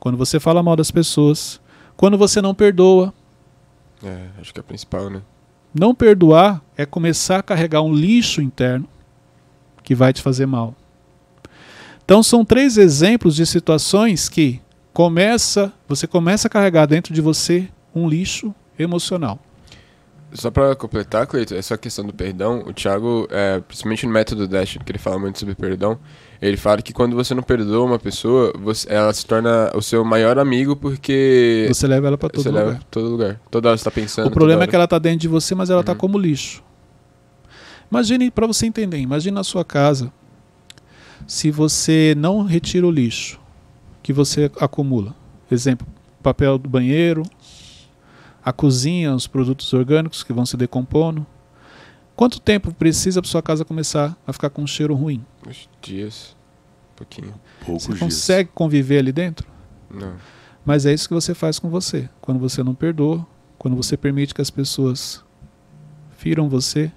quando 0.01 0.17
você 0.17 0.39
fala 0.39 0.63
mal 0.63 0.75
das 0.75 0.89
pessoas, 0.89 1.61
quando 1.95 2.17
você 2.17 2.41
não 2.41 2.55
perdoa, 2.55 3.13
É, 4.03 4.29
acho 4.41 4.51
que 4.51 4.59
é 4.59 4.61
o 4.61 4.63
principal, 4.63 5.11
né? 5.11 5.21
não 5.73 5.93
perdoar 5.93 6.59
é 6.75 6.87
começar 6.87 7.37
a 7.37 7.43
carregar 7.43 7.83
um 7.83 7.93
lixo 7.93 8.41
interno 8.41 8.89
que 9.83 9.93
vai 9.93 10.11
te 10.11 10.19
fazer 10.19 10.47
mal. 10.47 10.75
Então 12.03 12.23
são 12.23 12.43
três 12.43 12.77
exemplos 12.77 13.35
de 13.35 13.45
situações 13.45 14.27
que 14.27 14.59
começa, 14.91 15.71
você 15.87 16.07
começa 16.07 16.47
a 16.47 16.51
carregar 16.51 16.87
dentro 16.87 17.13
de 17.13 17.21
você 17.21 17.69
um 17.93 18.09
lixo 18.09 18.53
emocional. 18.79 19.39
Só 20.33 20.49
pra 20.49 20.75
completar, 20.75 21.27
Cleiton, 21.27 21.55
essa 21.55 21.77
questão 21.77 22.05
do 22.05 22.13
perdão, 22.13 22.63
o 22.65 22.73
Thiago, 22.73 23.27
é, 23.29 23.59
principalmente 23.59 24.07
no 24.07 24.11
método 24.13 24.47
Dash, 24.47 24.77
que 24.83 24.91
ele 24.91 24.97
fala 24.97 25.19
muito 25.19 25.37
sobre 25.37 25.53
perdão, 25.53 25.99
ele 26.41 26.57
fala 26.57 26.81
que 26.81 26.91
quando 26.91 27.15
você 27.15 27.35
não 27.35 27.43
perdoa 27.43 27.85
uma 27.85 27.99
pessoa, 27.99 28.51
você- 28.57 28.91
ela 28.91 29.13
se 29.13 29.25
torna 29.25 29.71
o 29.75 29.81
seu 29.81 30.03
maior 30.03 30.39
amigo 30.39 30.75
porque 30.75 31.67
Você 31.69 31.85
leva 31.87 32.07
ela 32.07 32.17
para 32.17 32.29
todo 32.29 32.41
você 32.43 32.49
lugar. 32.49 32.65
leva 32.65 32.75
pra 32.77 32.87
todo 32.89 33.09
lugar. 33.09 33.39
Toda 33.51 33.69
hora 33.69 33.77
você 33.77 33.83
tá 33.83 33.91
pensando. 33.91 34.27
O 34.27 34.31
problema 34.31 34.63
é 34.63 34.67
que 34.67 34.75
ela 34.75 34.85
está 34.85 34.97
dentro 34.97 35.19
de 35.19 35.27
você, 35.27 35.53
mas 35.53 35.69
ela 35.69 35.81
está 35.81 35.91
Uhum. 35.91 35.97
como 35.99 36.17
lixo. 36.17 36.63
Imagine, 37.91 38.31
para 38.31 38.47
você 38.47 38.65
entender, 38.65 38.97
imagine 38.97 39.35
na 39.35 39.43
sua 39.43 39.65
casa, 39.65 40.11
se 41.27 41.51
você 41.51 42.13
não 42.17 42.43
retira 42.43 42.87
o 42.87 42.91
lixo 42.91 43.39
que 44.01 44.11
você 44.13 44.49
acumula. 44.59 45.13
Exemplo, 45.51 45.85
papel 46.23 46.57
do 46.57 46.69
banheiro, 46.69 47.23
a 48.43 48.51
cozinha, 48.53 49.13
os 49.13 49.27
produtos 49.27 49.71
orgânicos 49.73 50.23
que 50.23 50.33
vão 50.33 50.45
se 50.45 50.55
decompondo. 50.57 51.25
Quanto 52.21 52.39
tempo 52.39 52.71
precisa 52.71 53.19
para 53.19 53.31
sua 53.31 53.41
casa 53.41 53.65
começar 53.65 54.15
a 54.27 54.31
ficar 54.31 54.51
com 54.51 54.61
um 54.61 54.67
cheiro 54.67 54.93
ruim? 54.93 55.25
Uns 55.47 55.67
dias, 55.81 56.37
um 56.93 56.95
pouquinho. 56.97 57.33
Poucos 57.65 57.85
Você 57.85 57.87
dias. 57.87 57.99
consegue 57.99 58.49
conviver 58.53 58.99
ali 58.99 59.11
dentro? 59.11 59.47
Não. 59.89 60.17
Mas 60.63 60.85
é 60.85 60.93
isso 60.93 61.07
que 61.07 61.15
você 61.15 61.33
faz 61.33 61.57
com 61.57 61.67
você. 61.67 62.07
Quando 62.21 62.39
você 62.39 62.61
não 62.61 62.75
perdoa, 62.75 63.25
quando 63.57 63.75
você 63.75 63.97
permite 63.97 64.35
que 64.35 64.41
as 64.41 64.51
pessoas 64.51 65.25
firam 66.11 66.47
você, 66.47 66.91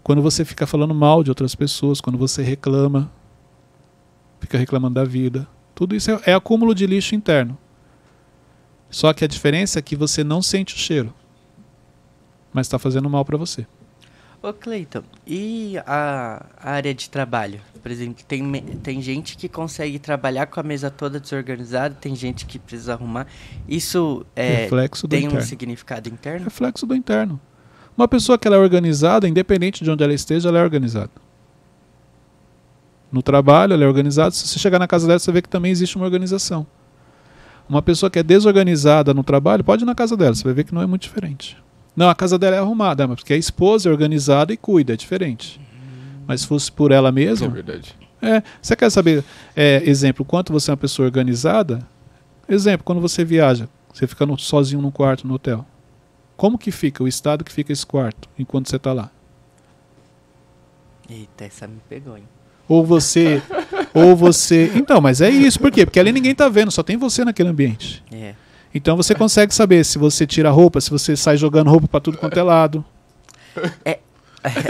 quando 0.00 0.22
você 0.22 0.44
fica 0.44 0.64
falando 0.64 0.94
mal 0.94 1.24
de 1.24 1.30
outras 1.32 1.56
pessoas, 1.56 2.00
quando 2.00 2.16
você 2.16 2.40
reclama, 2.40 3.10
fica 4.38 4.56
reclamando 4.56 4.94
da 4.94 5.04
vida. 5.04 5.48
Tudo 5.74 5.96
isso 5.96 6.08
é, 6.08 6.20
é 6.26 6.34
acúmulo 6.34 6.72
de 6.72 6.86
lixo 6.86 7.16
interno. 7.16 7.58
Só 8.88 9.12
que 9.12 9.24
a 9.24 9.26
diferença 9.28 9.80
é 9.80 9.82
que 9.82 9.96
você 9.96 10.22
não 10.22 10.40
sente 10.40 10.76
o 10.76 10.78
cheiro, 10.78 11.12
mas 12.52 12.68
está 12.68 12.78
fazendo 12.78 13.10
mal 13.10 13.24
para 13.24 13.36
você. 13.36 13.66
Ô 14.42 14.54
Cleiton, 14.54 15.02
e 15.26 15.76
a 15.86 16.46
a 16.56 16.70
área 16.70 16.94
de 16.94 17.10
trabalho? 17.10 17.60
Por 17.82 17.90
exemplo, 17.90 18.24
tem, 18.26 18.50
tem 18.82 19.02
gente 19.02 19.36
que 19.36 19.48
consegue 19.48 19.98
trabalhar 19.98 20.46
com 20.46 20.60
a 20.60 20.62
mesa 20.62 20.90
toda 20.90 21.20
desorganizada, 21.20 21.94
tem 21.94 22.14
gente 22.14 22.46
que 22.46 22.58
precisa 22.58 22.94
arrumar. 22.94 23.26
Isso 23.68 24.24
é, 24.36 24.68
tem 25.08 25.24
um 25.24 25.26
interno. 25.28 25.42
significado 25.42 26.08
interno? 26.08 26.44
Reflexo 26.44 26.86
do 26.86 26.94
interno. 26.94 27.40
Uma 27.96 28.08
pessoa 28.08 28.38
que 28.38 28.46
ela 28.46 28.56
é 28.56 28.58
organizada, 28.58 29.28
independente 29.28 29.84
de 29.84 29.90
onde 29.90 30.02
ela 30.02 30.14
esteja, 30.14 30.48
ela 30.48 30.58
é 30.58 30.62
organizada. 30.62 31.10
No 33.10 33.22
trabalho, 33.22 33.72
ela 33.74 33.84
é 33.84 33.86
organizada. 33.86 34.30
Se 34.30 34.46
você 34.46 34.58
chegar 34.58 34.78
na 34.78 34.86
casa 34.86 35.06
dela, 35.06 35.18
você 35.18 35.32
vê 35.32 35.42
que 35.42 35.48
também 35.48 35.72
existe 35.72 35.96
uma 35.96 36.04
organização. 36.04 36.66
Uma 37.68 37.82
pessoa 37.82 38.10
que 38.10 38.18
é 38.18 38.22
desorganizada 38.22 39.12
no 39.12 39.22
trabalho, 39.22 39.64
pode 39.64 39.84
ir 39.84 39.86
na 39.86 39.94
casa 39.94 40.16
dela, 40.16 40.34
você 40.34 40.44
vai 40.44 40.54
ver 40.54 40.64
que 40.64 40.74
não 40.74 40.82
é 40.82 40.86
muito 40.86 41.02
diferente. 41.02 41.56
Não, 41.96 42.08
a 42.08 42.14
casa 42.14 42.38
dela 42.38 42.56
é 42.56 42.58
arrumada, 42.58 43.06
mas 43.06 43.16
porque 43.16 43.32
a 43.32 43.36
esposa 43.36 43.88
é 43.88 43.92
organizada 43.92 44.52
e 44.52 44.56
cuida, 44.56 44.92
é 44.94 44.96
diferente. 44.96 45.60
Mas 46.26 46.42
se 46.42 46.46
fosse 46.46 46.70
por 46.70 46.92
ela 46.92 47.08
É 47.08 47.12
mesma, 47.12 47.48
verdade. 47.48 47.94
é, 48.22 48.42
você 48.62 48.76
quer 48.76 48.90
saber, 48.90 49.24
é, 49.56 49.82
exemplo, 49.84 50.24
quanto 50.24 50.52
você 50.52 50.70
é 50.70 50.72
uma 50.72 50.76
pessoa 50.76 51.06
organizada? 51.06 51.86
Exemplo, 52.48 52.84
quando 52.84 53.00
você 53.00 53.24
viaja, 53.24 53.68
você 53.92 54.06
fica 54.06 54.24
no- 54.24 54.38
sozinho 54.38 54.80
num 54.80 54.90
quarto 54.90 55.26
no 55.26 55.34
hotel. 55.34 55.66
Como 56.36 56.56
que 56.56 56.70
fica 56.70 57.02
o 57.02 57.08
estado 57.08 57.44
que 57.44 57.52
fica 57.52 57.72
esse 57.72 57.84
quarto 57.84 58.28
enquanto 58.38 58.68
você 58.70 58.76
está 58.76 58.92
lá? 58.92 59.10
Eita, 61.08 61.44
essa 61.44 61.66
me 61.66 61.78
pegou, 61.88 62.16
hein? 62.16 62.24
Ou 62.68 62.84
você, 62.86 63.42
ou 63.92 64.14
você, 64.14 64.70
então, 64.76 65.00
mas 65.00 65.20
é 65.20 65.28
isso, 65.28 65.58
por 65.58 65.70
quê? 65.72 65.84
Porque 65.84 65.98
ali 65.98 66.12
ninguém 66.12 66.34
tá 66.34 66.48
vendo, 66.48 66.70
só 66.70 66.82
tem 66.82 66.96
você 66.96 67.24
naquele 67.24 67.48
ambiente. 67.48 68.02
É. 68.12 68.34
Então 68.74 68.96
você 68.96 69.14
consegue 69.14 69.54
saber 69.54 69.84
se 69.84 69.98
você 69.98 70.26
tira 70.26 70.48
a 70.48 70.52
roupa, 70.52 70.80
se 70.80 70.90
você 70.90 71.16
sai 71.16 71.36
jogando 71.36 71.70
roupa 71.70 71.88
para 71.88 72.00
tudo 72.00 72.18
quanto 72.18 72.38
é 72.38 72.42
lado. 72.42 72.84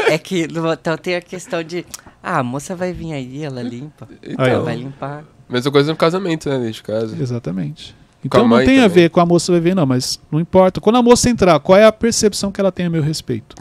é 0.09 0.19
que 0.19 0.49
no 0.49 0.66
hotel 0.69 0.97
tem 0.97 1.16
a 1.16 1.21
questão 1.21 1.62
de. 1.62 1.85
Ah, 2.23 2.38
a 2.38 2.42
moça 2.42 2.75
vai 2.75 2.92
vir 2.92 3.12
aí, 3.12 3.42
ela 3.42 3.62
limpa. 3.62 4.09
Então, 4.23 4.45
ela 4.45 4.64
vai 4.64 4.76
limpar. 4.76 5.25
mesma 5.49 5.71
coisa 5.71 5.90
no 5.90 5.97
casamento, 5.97 6.49
né, 6.49 6.57
dentro 6.57 6.73
de 6.73 6.83
casa. 6.83 7.16
Exatamente. 7.21 7.95
Então 8.25 8.45
a 8.45 8.49
não 8.49 8.57
tem 8.59 8.80
a 8.80 8.83
também. 8.83 8.88
ver 8.88 9.11
com 9.11 9.21
a 9.21 9.26
moça 9.26 9.52
vai 9.52 9.61
ver, 9.61 9.75
não, 9.75 9.87
mas 9.87 10.21
não 10.30 10.40
importa. 10.40 10.80
Quando 10.80 10.97
a 10.97 11.02
moça 11.02 11.28
entrar, 11.28 11.59
qual 11.61 11.78
é 11.78 11.85
a 11.85 11.92
percepção 11.92 12.50
que 12.52 12.61
ela 12.61 12.73
tem 12.73 12.87
a 12.87 12.90
meu 12.90 13.02
respeito? 13.02 13.54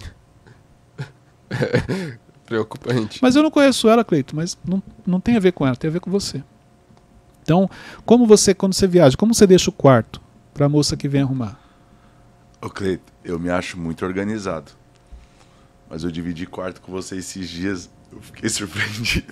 Preocupante. 2.45 3.19
Mas 3.21 3.35
eu 3.35 3.43
não 3.43 3.51
conheço 3.51 3.87
ela, 3.87 4.03
Cleito, 4.03 4.35
mas 4.35 4.57
não, 4.65 4.81
não 5.05 5.19
tem 5.19 5.37
a 5.37 5.39
ver 5.39 5.51
com 5.53 5.65
ela, 5.65 5.75
tem 5.75 5.89
a 5.89 5.93
ver 5.93 5.99
com 5.99 6.09
você. 6.09 6.43
Então, 7.43 7.69
como 8.05 8.25
você, 8.25 8.53
quando 8.53 8.73
você 8.73 8.87
viaja, 8.87 9.15
como 9.15 9.33
você 9.33 9.47
deixa 9.47 9.69
o 9.69 9.73
quarto 9.73 10.19
para 10.59 10.65
a 10.65 10.69
moça 10.69 10.97
que 10.97 11.07
vem 11.07 11.21
arrumar? 11.21 11.57
Ô, 12.61 12.69
Cleito, 12.69 13.13
eu 13.23 13.39
me 13.39 13.49
acho 13.49 13.79
muito 13.79 14.05
organizado. 14.05 14.73
Mas 15.89 16.03
eu 16.03 16.11
dividi 16.11 16.45
quarto 16.45 16.81
com 16.81 16.91
você 16.91 17.15
esses 17.15 17.47
dias, 17.47 17.89
eu 18.11 18.19
fiquei 18.21 18.49
surpreendido. 18.51 19.25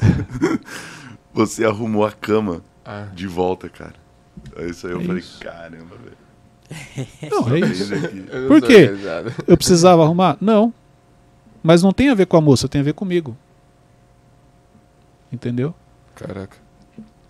Você 1.33 1.65
arrumou 1.65 2.05
a 2.05 2.13
cama 2.13 2.63
Ah, 2.85 3.07
de 3.13 3.27
volta, 3.27 3.67
cara. 3.67 3.95
Isso 4.69 4.87
aí 4.87 4.93
eu 4.93 5.01
É 5.01 5.03
falei, 5.03 5.19
isso. 5.19 5.39
caramba, 5.41 5.95
velho. 5.97 6.17
Não, 7.29 7.53
é 7.53 7.59
isso. 7.59 7.93
Não 7.93 8.47
Por 8.47 8.61
quê? 8.61 8.83
organizado. 8.83 9.33
Eu 9.45 9.57
precisava 9.57 10.03
arrumar? 10.03 10.37
Não. 10.39 10.73
Mas 11.61 11.83
não 11.83 11.91
tem 11.91 12.07
a 12.09 12.13
ver 12.15 12.27
com 12.27 12.37
a 12.37 12.41
moça, 12.41 12.69
tem 12.69 12.79
a 12.79 12.83
ver 12.85 12.93
comigo. 12.93 13.35
Entendeu? 15.29 15.75
Caraca. 16.15 16.55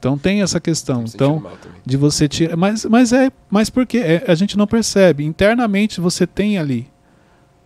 Então 0.08 0.18
tem 0.18 0.42
essa 0.42 0.58
questão. 0.58 1.04
Então, 1.04 1.44
de 1.86 1.98
você 1.98 2.30
tirar. 2.30 2.56
Mas, 2.56 2.86
mas 2.86 3.12
é. 3.12 3.30
Mas 3.50 3.70
por 3.70 3.86
quê? 3.86 3.98
É, 3.98 4.24
a 4.26 4.36
gente 4.36 4.58
não 4.58 4.66
percebe. 4.66 5.26
Internamente 5.26 6.00
você 6.00 6.26
tem 6.26 6.58
ali 6.58 6.88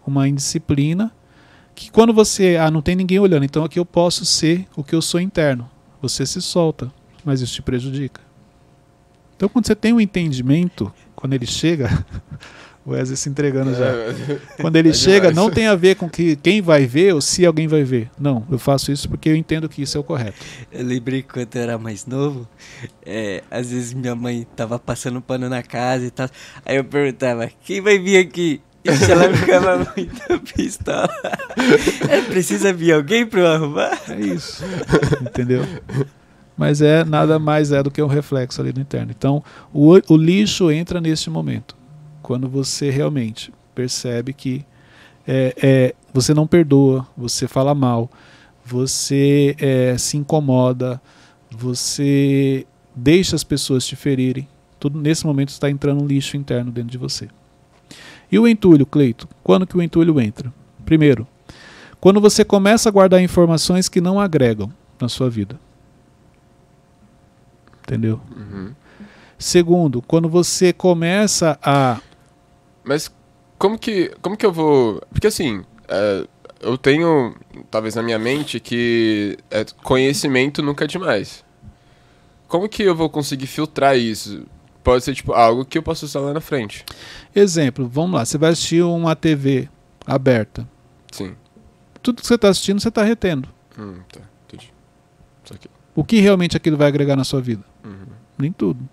uma 0.08 0.28
indisciplina 0.28 1.12
que 1.76 1.92
quando 1.92 2.12
você. 2.12 2.58
Ah, 2.58 2.72
não 2.72 2.82
tem 2.82 2.96
ninguém 2.96 3.20
olhando, 3.20 3.46
então 3.46 3.64
aqui 3.64 3.78
eu 3.78 3.86
posso 3.86 4.26
ser 4.26 4.68
o 4.76 4.84
que 4.84 4.96
eu 4.96 5.04
sou 5.04 5.20
interno. 5.20 5.70
Você 6.02 6.26
se 6.26 6.42
solta, 6.42 6.92
mas 7.24 7.42
isso 7.42 7.54
te 7.54 7.62
prejudica. 7.62 8.20
Então 9.38 9.48
quando 9.48 9.68
você 9.68 9.76
tem 9.76 9.94
um 9.94 10.02
entendimento, 10.02 10.92
quando 11.16 11.34
ele 11.34 11.46
chega. 11.46 11.90
O 12.84 12.92
Wesley 12.92 13.16
se 13.16 13.30
entregando 13.30 13.76
já. 13.76 13.86
É, 13.86 14.40
Quando 14.60 14.76
ele 14.76 14.90
É 14.90 14.94
chega, 14.94 15.30
demais. 15.30 15.36
não 15.36 15.52
tem 15.52 15.68
a 15.68 15.76
ver 15.76 15.96
com 15.96 16.10
que 16.10 16.36
quem 16.36 16.62
vai 16.64 16.88
ver 16.88 17.14
ou 17.14 17.22
se 17.22 17.46
alguém 17.46 17.68
vai 17.68 17.84
ver. 17.84 18.10
Não, 18.20 18.44
eu 18.50 18.58
faço 18.58 18.92
isso 18.92 19.08
porque 19.08 19.30
eu 19.30 19.36
entendo 19.36 19.70
que 19.70 19.84
isso 19.84 19.98
é 19.98 20.02
o 20.02 20.04
correto. 20.04 20.38
Eu 20.72 20.84
lembrei 20.84 21.22
que 21.22 21.28
quando 21.32 21.56
eu 21.56 21.62
era 21.62 21.78
mais 21.78 22.08
novo, 22.08 22.48
é, 23.06 23.44
às 23.52 23.70
vezes 23.70 23.94
minha 23.94 24.16
mãe 24.16 24.48
tava 24.56 24.80
passando 24.80 25.22
pano 25.22 25.48
na 25.48 25.62
casa 25.62 26.06
e 26.06 26.10
tal. 26.10 26.28
Aí 26.66 26.76
eu 26.78 26.84
perguntava, 26.84 27.50
quem 27.64 27.82
vai 27.82 28.00
vir 28.00 28.18
aqui? 28.18 28.60
E 28.84 28.90
ela 29.12 29.32
ficava 29.32 29.78
muito 29.96 30.40
pistola. 30.56 31.08
É, 32.10 32.20
precisa 32.22 32.74
vir 32.74 32.94
alguém 32.94 33.28
pra 33.28 33.42
eu 33.42 33.48
arrumar? 33.48 33.96
É 34.10 34.20
isso. 34.20 34.64
Entendeu? 35.22 35.64
Mas 36.58 36.82
é 36.82 37.04
nada 37.04 37.38
mais 37.38 37.72
é 37.72 37.84
do 37.84 37.92
que 37.92 38.02
um 38.02 38.08
reflexo 38.08 38.60
ali 38.60 38.74
no 38.74 38.82
interno. 38.82 39.12
Então, 39.16 39.44
o, 39.72 39.92
o 40.12 40.18
lixo 40.18 40.72
entra 40.72 41.00
neste 41.00 41.30
momento. 41.30 41.76
Quando 42.22 42.48
você 42.48 42.90
realmente 42.90 43.54
percebe 43.74 44.34
que 44.34 44.66
é, 45.28 45.56
é, 45.62 45.96
você 46.14 46.34
não 46.34 46.48
perdoa, 46.48 47.08
você 47.16 47.48
fala 47.48 47.74
mal, 47.74 48.10
você 48.66 49.56
é, 49.60 49.98
se 49.98 50.18
incomoda, 50.18 51.02
você 51.50 52.66
deixa 52.96 53.36
as 53.36 53.44
pessoas 53.44 53.86
te 53.86 53.96
ferirem. 53.96 54.48
Tudo 54.80 55.00
nesse 55.00 55.26
momento 55.26 55.50
está 55.50 55.70
entrando 55.70 56.04
um 56.04 56.08
lixo 56.08 56.38
interno 56.38 56.72
dentro 56.72 56.92
de 56.92 56.98
você. 56.98 57.28
E 58.32 58.40
o 58.40 58.48
entulho, 58.48 58.86
Cleito? 58.86 59.28
Quando 59.44 59.68
que 59.68 59.78
o 59.78 59.82
entulho 59.82 60.20
entra? 60.20 60.52
Primeiro, 60.86 61.28
quando 62.00 62.20
você 62.20 62.44
começa 62.44 62.90
a 62.90 62.92
guardar 62.92 63.22
informações 63.22 63.88
que 63.88 64.02
não 64.02 64.20
agregam 64.20 64.72
na 65.00 65.10
sua 65.10 65.30
vida. 65.30 65.60
Entendeu? 67.84 68.22
Uhum. 68.36 68.74
Segundo, 69.38 70.02
quando 70.02 70.30
você 70.30 70.72
começa 70.72 71.60
a. 71.62 72.00
Mas 72.84 73.12
como 73.58 73.78
que, 73.78 74.12
como 74.22 74.36
que 74.36 74.46
eu 74.46 74.52
vou. 74.52 75.02
Porque 75.12 75.28
assim, 75.28 75.64
é, 75.88 76.28
eu 76.62 76.78
tenho, 76.78 77.36
talvez 77.70 77.96
na 77.96 78.04
minha 78.04 78.20
mente, 78.20 78.60
que 78.60 79.38
é, 79.50 79.66
conhecimento 79.84 80.62
nunca 80.62 80.86
é 80.86 80.88
demais. 80.88 81.44
Como 82.48 82.68
que 82.68 82.84
eu 82.84 82.96
vou 82.96 83.10
conseguir 83.10 83.48
filtrar 83.48 83.98
isso? 83.98 84.46
Pode 84.84 85.04
ser 85.04 85.14
tipo 85.14 85.34
algo 85.34 85.64
que 85.64 85.78
eu 85.78 85.84
posso 85.84 86.06
usar 86.06 86.20
lá 86.20 86.34
na 86.34 86.42
frente. 86.42 86.84
Exemplo, 87.36 87.88
vamos 87.88 88.14
lá, 88.14 88.26
você 88.26 88.38
vai 88.38 88.52
assistir 88.52 88.84
uma 88.84 89.16
TV 89.16 89.70
aberta. 90.06 90.68
Sim. 91.12 91.36
Tudo 92.02 92.22
que 92.22 92.28
você 92.28 92.36
está 92.36 92.50
assistindo, 92.50 92.80
você 92.80 92.90
está 92.90 93.04
retendo. 93.04 93.48
Hum, 93.78 94.00
tá. 94.12 94.22
Entendi. 94.48 94.74
O 95.94 96.04
que 96.04 96.20
realmente 96.20 96.58
aquilo 96.58 96.78
vai 96.78 96.88
agregar 96.88 97.16
na 97.16 97.24
sua 97.24 97.42
vida? 97.42 97.64
Uhum. 97.84 98.08
Nem 98.38 98.52
tudo. 98.52 98.88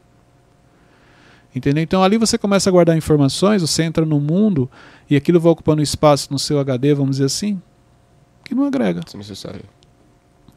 Entendeu? 1.54 1.82
Então 1.82 2.02
ali 2.02 2.18
você 2.18 2.36
começa 2.36 2.68
a 2.68 2.72
guardar 2.72 2.96
informações, 2.96 3.62
você 3.62 3.82
entra 3.82 4.04
no 4.04 4.20
mundo 4.20 4.70
e 5.08 5.16
aquilo 5.16 5.40
vai 5.40 5.50
ocupando 5.50 5.82
espaço 5.82 6.28
no 6.30 6.38
seu 6.38 6.58
HD, 6.58 6.94
vamos 6.94 7.16
dizer 7.16 7.24
assim, 7.24 7.60
que 8.44 8.54
não 8.54 8.64
agrega. 8.64 9.00
Se 9.06 9.16
necessário. 9.16 9.64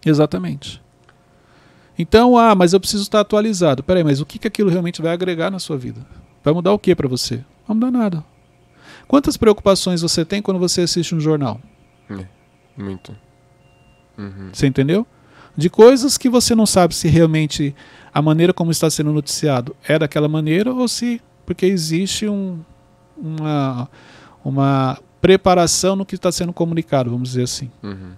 Exatamente. 0.05 0.81
Então, 1.97 2.37
ah, 2.37 2.55
mas 2.55 2.73
eu 2.73 2.79
preciso 2.79 3.03
estar 3.03 3.19
atualizado. 3.19 3.83
Peraí, 3.83 4.03
mas 4.03 4.19
o 4.19 4.25
que, 4.25 4.39
que 4.39 4.47
aquilo 4.47 4.69
realmente 4.69 5.01
vai 5.01 5.13
agregar 5.13 5.51
na 5.51 5.59
sua 5.59 5.77
vida? 5.77 6.05
Vai 6.43 6.53
mudar 6.53 6.71
o 6.73 6.79
que 6.79 6.95
para 6.95 7.07
você? 7.07 7.37
Não 7.37 7.43
vai 7.67 7.75
mudar 7.75 7.91
nada. 7.91 8.23
Quantas 9.07 9.37
preocupações 9.37 10.01
você 10.01 10.25
tem 10.25 10.41
quando 10.41 10.59
você 10.59 10.81
assiste 10.81 11.13
um 11.13 11.19
jornal? 11.19 11.59
Muito. 12.75 13.15
Uhum. 14.17 14.49
Você 14.51 14.67
entendeu? 14.67 15.05
De 15.55 15.69
coisas 15.69 16.17
que 16.17 16.29
você 16.29 16.55
não 16.55 16.65
sabe 16.65 16.95
se 16.95 17.07
realmente 17.07 17.75
a 18.13 18.21
maneira 18.21 18.53
como 18.53 18.71
está 18.71 18.89
sendo 18.89 19.11
noticiado 19.11 19.75
é 19.87 19.99
daquela 19.99 20.27
maneira 20.27 20.73
ou 20.73 20.87
se 20.87 21.21
porque 21.45 21.65
existe 21.65 22.27
um, 22.27 22.59
uma, 23.17 23.89
uma 24.43 24.99
preparação 25.21 25.95
no 25.95 26.05
que 26.05 26.15
está 26.15 26.31
sendo 26.31 26.53
comunicado, 26.53 27.09
vamos 27.09 27.29
dizer 27.29 27.43
assim. 27.43 27.69
Uhum. 27.83 28.13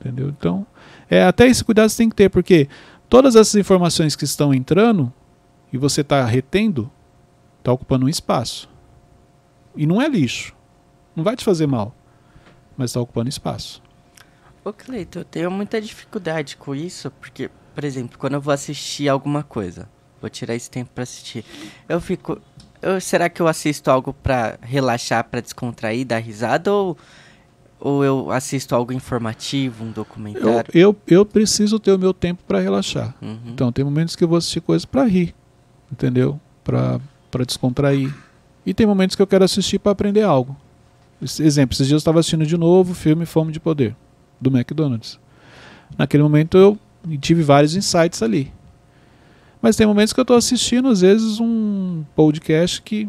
Entendeu? 0.00 0.28
Então, 0.28 0.66
é, 1.08 1.24
até 1.24 1.46
esse 1.46 1.62
cuidado 1.62 1.88
você 1.88 1.98
tem 1.98 2.08
que 2.08 2.16
ter, 2.16 2.28
porque 2.28 2.68
todas 3.08 3.36
essas 3.36 3.54
informações 3.54 4.16
que 4.16 4.24
estão 4.24 4.52
entrando 4.52 5.12
e 5.72 5.78
você 5.78 6.02
está 6.02 6.24
retendo, 6.24 6.90
está 7.58 7.72
ocupando 7.72 8.06
um 8.06 8.08
espaço. 8.08 8.68
E 9.76 9.86
não 9.86 10.02
é 10.02 10.08
lixo. 10.08 10.54
Não 11.16 11.24
vai 11.24 11.36
te 11.36 11.44
fazer 11.44 11.66
mal. 11.66 11.94
Mas 12.76 12.90
está 12.90 13.00
ocupando 13.00 13.28
espaço. 13.28 13.81
Ô 14.64 14.72
Cleiton, 14.72 15.20
eu 15.20 15.24
tenho 15.24 15.50
muita 15.50 15.80
dificuldade 15.80 16.56
com 16.56 16.74
isso, 16.74 17.10
porque, 17.20 17.50
por 17.74 17.82
exemplo, 17.84 18.16
quando 18.18 18.34
eu 18.34 18.40
vou 18.40 18.54
assistir 18.54 19.08
alguma 19.08 19.42
coisa, 19.42 19.88
vou 20.20 20.30
tirar 20.30 20.54
esse 20.54 20.70
tempo 20.70 20.90
pra 20.94 21.02
assistir, 21.02 21.44
eu 21.88 22.00
fico. 22.00 22.40
eu- 22.80 23.00
será 23.00 23.28
que 23.28 23.40
eu 23.42 23.46
assisto 23.48 23.90
algo 23.90 24.12
pra 24.12 24.58
relaxar, 24.60 25.24
pra 25.24 25.40
descontrair, 25.40 26.04
dar 26.06 26.18
risada, 26.18 26.72
ou, 26.72 26.96
ou 27.80 28.04
eu 28.04 28.30
assisto 28.30 28.74
algo 28.74 28.92
informativo, 28.92 29.84
um 29.84 29.88
Eu, 29.88 29.92
documentário? 29.92 30.70
eu, 30.74 30.96
eu 31.06 31.24
preciso 31.26 31.78
ter 31.80 31.92
o 31.92 31.98
meu 31.98 32.12
tempo 32.14 32.42
para 32.46 32.60
relaxar. 32.60 33.14
Uhum. 33.22 33.38
Então, 33.46 33.70
tem 33.72 33.84
momentos 33.84 34.14
que 34.16 34.22
eu 34.24 34.28
vou 34.28 34.36
assistir 34.38 34.60
coisas 34.60 34.84
para 34.84 35.04
rir. 35.04 35.34
Entendeu? 35.90 36.40
Para 36.64 37.00
descontrair. 37.46 38.12
E 38.64 38.72
tem 38.72 38.86
momentos 38.86 39.14
que 39.16 39.22
eu 39.22 39.26
quero 39.26 39.44
assistir 39.44 39.78
para 39.78 39.92
aprender 39.92 40.22
algo. 40.22 40.56
Exemplo, 41.20 41.74
esses 41.74 41.86
dias 41.86 41.92
eu 41.92 41.98
estava 41.98 42.18
assistindo 42.20 42.46
de 42.46 42.56
novo 42.56 42.92
o 42.92 42.94
filme 42.94 43.26
Fome 43.26 43.52
de 43.52 43.60
Poder, 43.60 43.94
do 44.42 44.50
McDonald's. 44.56 45.18
Naquele 45.96 46.22
momento 46.22 46.56
eu 46.58 46.78
tive 47.20 47.42
vários 47.42 47.74
insights 47.76 48.22
ali. 48.22 48.52
Mas 49.60 49.76
tem 49.76 49.86
momentos 49.86 50.12
que 50.12 50.18
eu 50.18 50.22
estou 50.22 50.36
assistindo, 50.36 50.88
às 50.88 51.00
vezes, 51.02 51.38
um 51.40 52.04
podcast 52.16 52.82
que 52.82 53.08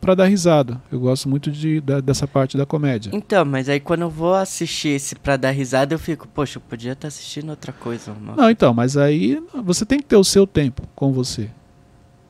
para 0.00 0.14
dar 0.14 0.26
risada. 0.26 0.80
Eu 0.92 1.00
gosto 1.00 1.28
muito 1.28 1.50
de, 1.50 1.80
da- 1.80 2.00
dessa 2.00 2.24
parte 2.26 2.56
da 2.56 2.64
comédia. 2.64 3.10
Então, 3.12 3.44
mas 3.44 3.68
aí 3.68 3.80
quando 3.80 4.02
eu 4.02 4.10
vou 4.10 4.32
assistir 4.34 4.90
esse 4.90 5.16
pra 5.16 5.36
dar 5.36 5.50
risada, 5.50 5.92
eu 5.92 5.98
fico, 5.98 6.28
poxa, 6.28 6.58
eu 6.58 6.62
podia 6.62 6.92
estar 6.92 7.08
assistindo 7.08 7.50
outra 7.50 7.72
coisa. 7.72 8.14
Não, 8.36 8.48
então, 8.48 8.72
mas 8.72 8.96
aí 8.96 9.42
você 9.64 9.84
tem 9.84 9.98
que 9.98 10.04
ter 10.04 10.14
o 10.16 10.22
seu 10.22 10.46
tempo 10.46 10.82
com 10.94 11.12
você. 11.12 11.50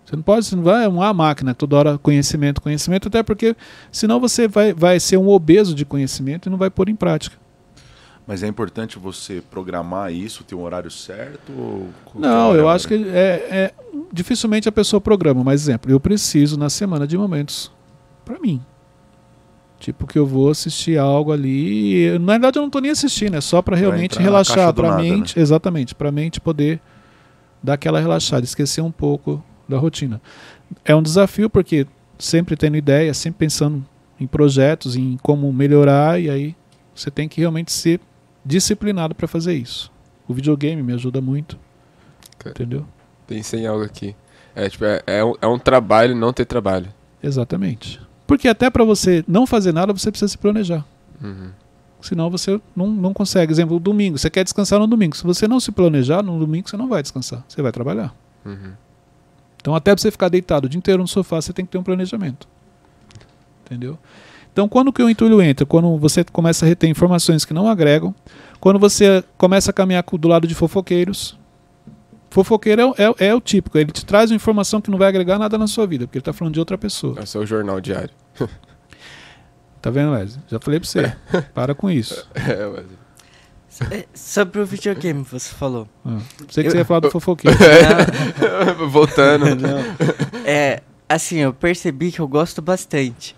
Você 0.06 0.16
não 0.16 0.22
pode, 0.22 0.46
você 0.46 0.56
não 0.56 0.62
vai 0.62 0.86
uma 0.86 1.12
máquina 1.12 1.54
toda 1.54 1.76
hora 1.76 1.98
conhecimento, 1.98 2.62
conhecimento, 2.62 3.08
até 3.08 3.22
porque 3.22 3.54
senão 3.92 4.18
você 4.18 4.48
vai, 4.48 4.72
vai 4.72 4.98
ser 4.98 5.18
um 5.18 5.28
obeso 5.28 5.74
de 5.74 5.84
conhecimento 5.84 6.48
e 6.48 6.50
não 6.50 6.56
vai 6.56 6.70
pôr 6.70 6.88
em 6.88 6.96
prática. 6.96 7.36
Mas 8.28 8.42
é 8.42 8.46
importante 8.46 8.98
você 8.98 9.42
programar 9.50 10.12
isso, 10.12 10.44
ter 10.44 10.54
um 10.54 10.60
horário 10.60 10.90
certo? 10.90 11.50
Qualquer 12.04 12.28
Não, 12.28 12.54
eu 12.54 12.68
é 12.68 12.74
acho 12.74 12.86
que 12.86 12.92
é, 12.94 13.48
é- 13.50 13.74
dificilmente 14.12 14.68
a 14.68 14.72
pessoa 14.72 15.00
programa, 15.00 15.42
mas 15.42 15.62
exemplo, 15.62 15.90
eu 15.90 15.98
preciso 15.98 16.58
na 16.58 16.68
semana 16.68 17.06
de 17.06 17.16
momentos 17.16 17.72
para 18.26 18.38
mim. 18.38 18.60
Tipo 19.80 20.06
que 20.06 20.18
eu 20.18 20.26
vou 20.26 20.50
assistir 20.50 20.98
algo 20.98 21.32
ali, 21.32 22.18
na 22.18 22.32
verdade 22.34 22.58
eu 22.58 22.62
não 22.62 22.68
tô 22.68 22.80
nem 22.80 22.90
assistindo, 22.90 23.34
é 23.34 23.40
só 23.40 23.62
para 23.62 23.74
realmente 23.74 24.18
relaxar 24.18 24.74
para 24.74 24.90
nada, 24.90 25.02
né? 25.02 25.10
mente, 25.10 25.40
exatamente, 25.40 25.94
para 25.94 26.12
mente 26.12 26.38
poder 26.38 26.82
dar 27.62 27.74
aquela 27.74 27.98
relaxada, 27.98 28.44
esquecer 28.44 28.82
um 28.82 28.92
pouco 28.92 29.42
da 29.66 29.78
rotina. 29.78 30.20
É 30.84 30.94
um 30.94 31.02
desafio 31.02 31.48
porque 31.48 31.86
sempre 32.18 32.56
tendo 32.56 32.76
ideia, 32.76 33.14
sempre 33.14 33.38
pensando 33.38 33.82
em 34.20 34.26
projetos, 34.26 34.96
em 34.96 35.16
como 35.22 35.50
melhorar 35.50 36.20
e 36.20 36.28
aí 36.28 36.56
você 36.94 37.10
tem 37.10 37.26
que 37.26 37.40
realmente 37.40 37.72
ser 37.72 38.00
disciplinado 38.44 39.14
para 39.14 39.28
fazer 39.28 39.54
isso. 39.54 39.90
O 40.26 40.34
videogame 40.34 40.82
me 40.82 40.92
ajuda 40.92 41.20
muito. 41.20 41.58
Cara. 42.38 42.50
Entendeu? 42.50 42.86
Pensei 43.26 43.60
em 43.60 43.66
algo 43.66 43.84
aqui. 43.84 44.14
É, 44.54 44.68
tipo, 44.68 44.84
é, 44.84 45.02
é, 45.06 45.24
um, 45.24 45.34
é 45.40 45.46
um 45.46 45.58
trabalho 45.58 46.14
não 46.14 46.32
ter 46.32 46.44
trabalho. 46.44 46.92
Exatamente. 47.22 48.00
Porque 48.26 48.48
até 48.48 48.68
para 48.68 48.84
você 48.84 49.24
não 49.26 49.46
fazer 49.46 49.72
nada, 49.72 49.92
você 49.92 50.10
precisa 50.10 50.28
se 50.28 50.38
planejar. 50.38 50.84
Uhum. 51.22 51.50
Senão 52.00 52.30
você 52.30 52.60
não, 52.76 52.88
não 52.88 53.12
consegue. 53.12 53.52
Exemplo, 53.52 53.76
o 53.76 53.80
domingo. 53.80 54.18
Você 54.18 54.30
quer 54.30 54.44
descansar 54.44 54.78
no 54.78 54.86
domingo. 54.86 55.16
Se 55.16 55.24
você 55.24 55.48
não 55.48 55.58
se 55.58 55.72
planejar, 55.72 56.22
no 56.22 56.38
domingo 56.38 56.68
você 56.68 56.76
não 56.76 56.88
vai 56.88 57.02
descansar. 57.02 57.44
Você 57.48 57.60
vai 57.60 57.72
trabalhar. 57.72 58.14
Uhum. 58.44 58.72
Então, 59.60 59.74
até 59.74 59.92
para 59.92 60.00
você 60.00 60.10
ficar 60.10 60.28
deitado 60.28 60.66
o 60.66 60.68
dia 60.68 60.78
inteiro 60.78 61.02
no 61.02 61.08
sofá, 61.08 61.40
você 61.40 61.52
tem 61.52 61.64
que 61.64 61.72
ter 61.72 61.78
um 61.78 61.82
planejamento. 61.82 62.46
Entendeu? 63.64 63.98
Então, 64.58 64.68
quando 64.68 64.92
que 64.92 65.00
o 65.00 65.08
entulho 65.08 65.40
entra? 65.40 65.64
Quando 65.64 65.96
você 65.98 66.24
começa 66.24 66.66
a 66.66 66.68
reter 66.68 66.90
informações 66.90 67.44
que 67.44 67.54
não 67.54 67.68
agregam, 67.68 68.12
quando 68.58 68.76
você 68.76 69.22
começa 69.36 69.70
a 69.70 69.72
caminhar 69.72 70.02
do 70.02 70.26
lado 70.26 70.48
de 70.48 70.54
fofoqueiros, 70.56 71.38
Fofoqueiro 72.28 72.92
é, 72.98 73.04
é- 73.04 73.28
é 73.28 73.34
o 73.36 73.40
típico, 73.40 73.78
ele 73.78 73.92
te 73.92 74.04
traz 74.04 74.30
uma 74.32 74.36
informação 74.36 74.80
que 74.80 74.90
não 74.90 74.98
vai 74.98 75.06
agregar 75.08 75.38
nada 75.38 75.56
na 75.56 75.68
sua 75.68 75.86
vida, 75.86 76.06
porque 76.08 76.18
ele 76.18 76.24
tá 76.24 76.32
falando 76.32 76.54
de 76.54 76.58
outra 76.60 76.76
pessoa. 76.76 77.14
É 77.20 77.22
o 77.22 77.26
seu 77.26 77.46
jornal 77.46 77.80
diário. 77.80 78.10
Tá 79.80 79.90
vendo, 79.90 80.10
Wesley? 80.10 80.42
Já 80.48 80.58
falei 80.58 80.80
pra 80.80 80.88
você. 80.88 81.12
Para 81.54 81.72
com 81.72 81.88
isso. 81.88 82.26
É, 82.34 82.66
mas... 82.66 83.92
É, 83.92 84.06
Sobre 84.12 84.60
o 84.60 84.66
videogame, 84.66 85.22
você 85.22 85.54
falou. 85.54 85.86
Ah, 86.04 86.18
Sei 86.50 86.64
que 86.64 86.66
Eu- 86.66 86.72
você 86.72 86.78
ia 86.78 86.84
falar 86.84 86.98
do 86.98 87.10
fofoqueiro. 87.12 87.56
Não, 88.76 88.88
Voltando. 88.88 89.46
é, 90.44 90.82
assim, 91.08 91.36
eu 91.36 91.54
percebi 91.54 92.10
que 92.10 92.18
eu 92.18 92.26
gosto 92.26 92.60
bastante. 92.60 93.36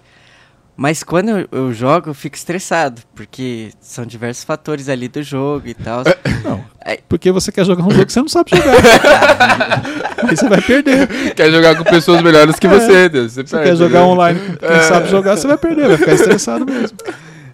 Mas 0.82 1.02
quando 1.02 1.28
eu, 1.28 1.48
eu 1.52 1.72
jogo, 1.74 2.08
eu 2.08 2.14
fico 2.14 2.34
estressado, 2.36 3.02
porque 3.14 3.70
são 3.82 4.06
diversos 4.06 4.44
fatores 4.44 4.88
ali 4.88 5.08
do 5.08 5.22
jogo 5.22 5.68
e 5.68 5.74
tal. 5.74 6.02
Não. 6.42 6.64
Aí- 6.82 7.00
Porque 7.06 7.30
você 7.30 7.52
quer 7.52 7.66
jogar 7.66 7.84
um 7.84 7.90
jogo 7.90 8.06
que 8.06 8.12
você 8.14 8.20
não 8.22 8.28
sabe 8.30 8.52
jogar. 8.56 9.82
Aí 10.26 10.34
você 10.34 10.48
vai 10.48 10.62
perder. 10.62 11.34
Quer 11.34 11.50
jogar 11.50 11.76
com 11.76 11.84
pessoas 11.84 12.22
melhores 12.22 12.58
que 12.58 12.66
você, 12.66 13.10
Deus. 13.10 13.32
Você, 13.34 13.42
Você 13.46 13.56
perde, 13.58 13.70
quer 13.72 13.76
jogar 13.76 13.98
né? 14.00 14.04
online 14.06 14.40
com 14.40 14.56
quem 14.56 14.68
É. 14.70 14.82
sabe 14.84 15.10
jogar, 15.10 15.36
você 15.36 15.46
vai 15.46 15.58
perder, 15.58 15.86
vai 15.88 15.96
ficar 15.98 16.14
estressado 16.14 16.64
mesmo. 16.64 16.96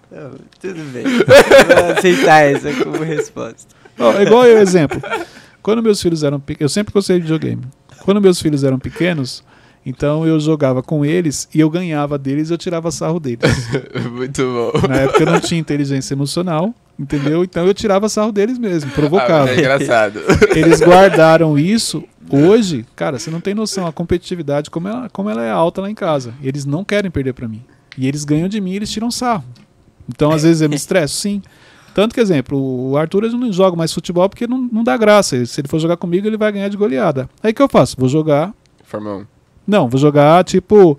Não, 0.09 0.31
tudo 0.61 0.81
bem. 0.93 1.03
Vou 1.03 1.91
aceitar 1.97 2.39
essa 2.45 2.71
como 2.81 3.03
resposta. 3.03 3.67
Ó, 3.99 4.13
é 4.13 4.23
igual 4.23 4.45
eu, 4.45 4.57
exemplo. 4.59 5.01
Quando 5.61 5.83
meus 5.83 6.01
filhos 6.01 6.23
eram 6.23 6.39
pequenos, 6.39 6.71
eu 6.71 6.73
sempre 6.73 6.93
gostei 6.93 7.17
de 7.17 7.23
videogame. 7.23 7.63
Quando 8.05 8.21
meus 8.21 8.41
filhos 8.41 8.63
eram 8.63 8.79
pequenos, 8.79 9.43
então 9.89 10.27
eu 10.27 10.37
jogava 10.39 10.83
com 10.83 11.05
eles 11.05 11.47
e 11.55 11.59
eu 11.61 11.69
ganhava 11.69 12.17
deles 12.17 12.49
e 12.49 12.53
eu 12.53 12.57
tirava 12.57 12.91
sarro 12.91 13.19
deles. 13.21 13.39
Muito 14.11 14.41
bom. 14.43 14.87
Na 14.87 14.95
época 14.97 15.23
eu 15.23 15.31
não 15.31 15.39
tinha 15.39 15.59
inteligência 15.59 16.13
emocional, 16.13 16.73
entendeu? 16.99 17.43
Então 17.43 17.65
eu 17.65 17.73
tirava 17.73 18.09
sarro 18.09 18.31
deles 18.33 18.57
mesmo, 18.57 18.91
Ah, 18.91 18.95
provocava. 18.95 19.45
mas 19.45 19.57
é 19.57 19.59
engraçado. 19.59 20.19
Eles 20.53 20.81
guardaram 20.81 21.57
isso. 21.57 22.03
Hoje, 22.29 22.85
cara, 22.95 23.17
você 23.17 23.31
não 23.31 23.39
tem 23.39 23.53
noção 23.53 23.87
a 23.87 23.93
competitividade 23.93 24.69
como 24.69 24.89
ela, 24.89 25.09
como 25.09 25.29
ela 25.29 25.41
é 25.43 25.49
alta 25.49 25.79
lá 25.81 25.89
em 25.89 25.95
casa. 25.95 26.33
Eles 26.43 26.65
não 26.65 26.83
querem 26.83 27.09
perder 27.09 27.31
pra 27.33 27.47
mim. 27.47 27.63
E 27.97 28.05
eles 28.07 28.25
ganham 28.25 28.49
de 28.49 28.59
mim 28.59 28.71
e 28.73 28.75
eles 28.75 28.91
tiram 28.91 29.09
sarro. 29.09 29.45
Então, 30.09 30.31
às 30.31 30.43
vezes 30.43 30.61
eu 30.61 30.69
me 30.69 30.75
estresso, 30.75 31.15
sim. 31.15 31.41
Tanto 31.93 32.13
que, 32.13 32.19
exemplo, 32.21 32.59
o 32.91 32.97
Arthur 32.97 33.23
ele 33.23 33.37
não 33.37 33.51
joga 33.51 33.75
mais 33.77 33.93
futebol 33.93 34.27
porque 34.29 34.45
não, 34.45 34.57
não 34.71 34.83
dá 34.83 34.95
graça. 34.97 35.43
Se 35.45 35.61
ele 35.61 35.67
for 35.69 35.79
jogar 35.79 35.95
comigo, 35.97 36.27
ele 36.27 36.37
vai 36.37 36.51
ganhar 36.51 36.67
de 36.67 36.77
goleada. 36.77 37.29
Aí 37.41 37.51
o 37.51 37.55
que 37.55 37.61
eu 37.61 37.69
faço? 37.69 37.95
Vou 37.97 38.07
jogar. 38.09 38.53
Fórmula 38.83 39.15
1. 39.19 39.36
Não, 39.67 39.89
vou 39.89 39.99
jogar 39.99 40.43
tipo 40.45 40.97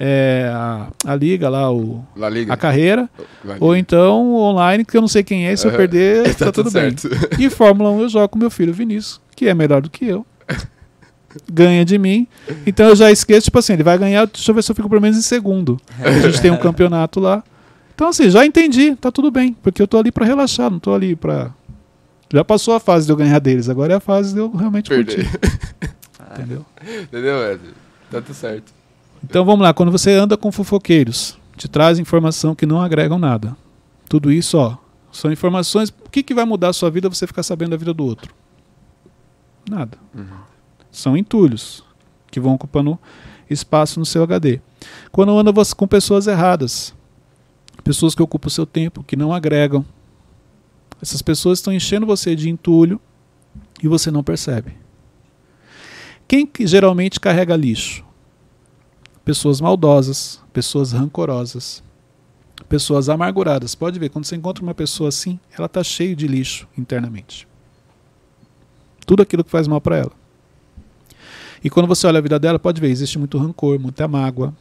é, 0.00 0.50
a, 0.52 0.88
a 1.04 1.14
liga 1.14 1.48
lá, 1.48 1.70
o, 1.70 2.04
La 2.16 2.28
Liga. 2.28 2.52
a 2.52 2.56
carreira. 2.56 3.08
La 3.44 3.54
Liga. 3.54 3.64
Ou 3.64 3.76
então 3.76 4.34
online, 4.34 4.84
que 4.84 4.96
eu 4.96 5.00
não 5.00 5.08
sei 5.08 5.22
quem 5.22 5.46
é. 5.46 5.52
E 5.52 5.56
se 5.56 5.66
eu 5.66 5.70
Aham. 5.70 5.76
perder, 5.78 6.34
tá, 6.36 6.50
tudo 6.52 6.70
bem. 6.70 6.96
certo. 6.96 7.08
E 7.40 7.48
Fórmula 7.50 7.90
1 7.90 8.00
eu 8.02 8.08
jogo 8.08 8.28
com 8.30 8.38
meu 8.38 8.50
filho 8.50 8.72
Vinícius, 8.72 9.20
que 9.34 9.46
é 9.48 9.54
melhor 9.54 9.80
do 9.82 9.90
que 9.90 10.06
eu. 10.06 10.24
Ganha 11.52 11.84
de 11.84 11.98
mim. 11.98 12.26
Então 12.66 12.88
eu 12.88 12.96
já 12.96 13.10
esqueço, 13.10 13.44
tipo 13.44 13.58
assim, 13.58 13.74
ele 13.74 13.82
vai 13.82 13.98
ganhar, 13.98 14.26
deixa 14.26 14.50
eu 14.50 14.54
ver 14.54 14.62
se 14.62 14.70
eu 14.70 14.74
fico 14.74 14.88
pelo 14.88 15.02
menos 15.02 15.18
em 15.18 15.22
segundo. 15.22 15.78
A 16.00 16.10
gente 16.28 16.40
tem 16.40 16.50
um 16.50 16.56
campeonato 16.58 17.20
lá. 17.20 17.44
Então 17.94 18.08
assim, 18.08 18.30
já 18.30 18.44
entendi, 18.44 18.94
tá 18.96 19.10
tudo 19.12 19.30
bem, 19.30 19.54
porque 19.62 19.80
eu 19.82 19.86
tô 19.86 19.98
ali 19.98 20.10
pra 20.10 20.24
relaxar, 20.24 20.70
não 20.70 20.78
tô 20.78 20.94
ali 20.94 21.14
pra 21.16 21.50
Já 22.32 22.42
passou 22.44 22.74
a 22.74 22.80
fase 22.80 23.06
de 23.06 23.12
eu 23.12 23.16
ganhar 23.16 23.38
deles, 23.38 23.68
agora 23.68 23.92
é 23.92 23.96
a 23.96 24.00
fase 24.00 24.32
de 24.34 24.38
eu 24.40 24.50
realmente 24.50 24.88
Perder. 24.88 25.24
curtir, 25.24 25.38
entendeu? 26.32 26.64
Entendeu, 27.02 27.36
Wesley? 27.38 27.70
Tá 28.10 28.20
tudo 28.20 28.34
certo. 28.34 28.72
Então 29.22 29.44
vamos 29.44 29.62
lá, 29.62 29.74
quando 29.74 29.90
você 29.90 30.12
anda 30.12 30.36
com 30.36 30.52
fofoqueiros, 30.52 31.38
te 31.56 31.68
traz 31.68 31.98
informação 31.98 32.54
que 32.54 32.66
não 32.66 32.80
agregam 32.80 33.18
nada. 33.18 33.56
Tudo 34.08 34.30
isso, 34.30 34.58
ó, 34.58 34.76
são 35.10 35.32
informações. 35.32 35.88
O 35.88 36.10
que, 36.10 36.22
que 36.22 36.34
vai 36.34 36.44
mudar 36.44 36.68
a 36.68 36.72
sua 36.72 36.90
vida 36.90 37.08
você 37.08 37.26
ficar 37.26 37.42
sabendo 37.42 37.70
da 37.70 37.76
vida 37.76 37.92
do 37.92 38.04
outro? 38.04 38.34
Nada. 39.68 39.98
São 40.90 41.16
entulhos 41.16 41.82
que 42.30 42.38
vão 42.38 42.54
ocupando 42.54 42.98
espaço 43.48 43.98
no 43.98 44.06
seu 44.06 44.22
HD. 44.22 44.60
Quando 45.10 45.36
anda 45.36 45.52
com 45.76 45.88
pessoas 45.88 46.26
erradas, 46.26 46.94
pessoas 47.82 48.14
que 48.14 48.22
ocupam 48.22 48.48
o 48.48 48.50
seu 48.50 48.66
tempo, 48.66 49.02
que 49.02 49.16
não 49.16 49.32
agregam, 49.32 49.84
essas 51.00 51.22
pessoas 51.22 51.58
estão 51.58 51.72
enchendo 51.72 52.06
você 52.06 52.34
de 52.34 52.48
entulho 52.48 53.00
e 53.82 53.88
você 53.88 54.10
não 54.10 54.22
percebe. 54.22 54.76
Quem 56.28 56.46
que 56.46 56.66
geralmente 56.66 57.20
carrega 57.20 57.56
lixo? 57.56 58.06
pessoas 59.26 59.60
maldosas, 59.60 60.40
pessoas 60.52 60.92
rancorosas, 60.92 61.82
pessoas 62.68 63.08
amarguradas. 63.08 63.74
Pode 63.74 63.98
ver, 63.98 64.08
quando 64.08 64.24
você 64.24 64.36
encontra 64.36 64.62
uma 64.62 64.72
pessoa 64.72 65.08
assim, 65.08 65.40
ela 65.58 65.66
está 65.66 65.82
cheia 65.82 66.14
de 66.14 66.28
lixo 66.28 66.68
internamente. 66.78 67.48
Tudo 69.04 69.24
aquilo 69.24 69.42
que 69.42 69.50
faz 69.50 69.66
mal 69.66 69.80
para 69.80 69.96
ela. 69.96 70.12
E 71.62 71.68
quando 71.68 71.88
você 71.88 72.06
olha 72.06 72.18
a 72.18 72.22
vida 72.22 72.38
dela, 72.38 72.56
pode 72.56 72.80
ver, 72.80 72.88
existe 72.88 73.18
muito 73.18 73.36
rancor, 73.36 73.80
muita 73.80 74.06
mágoa. 74.06 74.54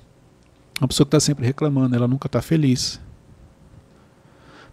Uma 0.82 0.88
pessoa 0.88 1.06
que 1.06 1.10
está 1.10 1.20
sempre 1.20 1.46
reclamando, 1.46 1.96
ela 1.96 2.08
nunca 2.08 2.26
está 2.26 2.42
feliz. 2.42 3.00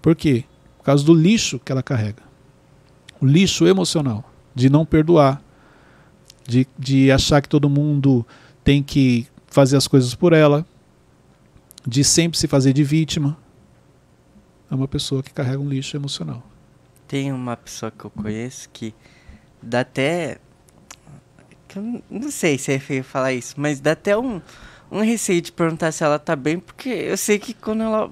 Por 0.00 0.16
quê? 0.16 0.44
Por 0.78 0.84
causa 0.84 1.04
do 1.04 1.12
lixo 1.12 1.58
que 1.58 1.70
ela 1.70 1.82
carrega. 1.82 2.22
O 3.20 3.26
lixo 3.26 3.66
emocional, 3.66 4.24
de 4.54 4.70
não 4.70 4.86
perdoar, 4.86 5.42
de, 6.52 6.68
de 6.78 7.10
achar 7.10 7.40
que 7.40 7.48
todo 7.48 7.68
mundo 7.70 8.26
tem 8.62 8.82
que 8.82 9.26
fazer 9.46 9.76
as 9.76 9.88
coisas 9.88 10.14
por 10.14 10.32
ela, 10.32 10.66
de 11.86 12.04
sempre 12.04 12.38
se 12.38 12.46
fazer 12.46 12.72
de 12.72 12.84
vítima. 12.84 13.36
É 14.70 14.74
uma 14.74 14.86
pessoa 14.86 15.22
que 15.22 15.32
carrega 15.32 15.58
um 15.58 15.68
lixo 15.68 15.96
emocional. 15.96 16.42
Tem 17.08 17.32
uma 17.32 17.56
pessoa 17.56 17.90
que 17.90 18.04
eu 18.04 18.10
conheço 18.10 18.68
que 18.70 18.94
dá 19.62 19.80
até. 19.80 20.38
que 21.68 21.78
eu 21.78 22.02
não 22.10 22.30
sei 22.30 22.58
se 22.58 22.72
é 22.72 22.78
feio 22.78 23.02
falar 23.02 23.32
isso, 23.32 23.54
mas 23.56 23.80
dá 23.80 23.92
até 23.92 24.16
um, 24.16 24.40
um 24.90 25.00
receio 25.00 25.40
de 25.40 25.52
perguntar 25.52 25.92
se 25.92 26.04
ela 26.04 26.18
tá 26.18 26.36
bem, 26.36 26.58
porque 26.58 26.88
eu 26.88 27.16
sei 27.16 27.38
que 27.38 27.54
quando 27.54 27.82
ela 27.82 28.10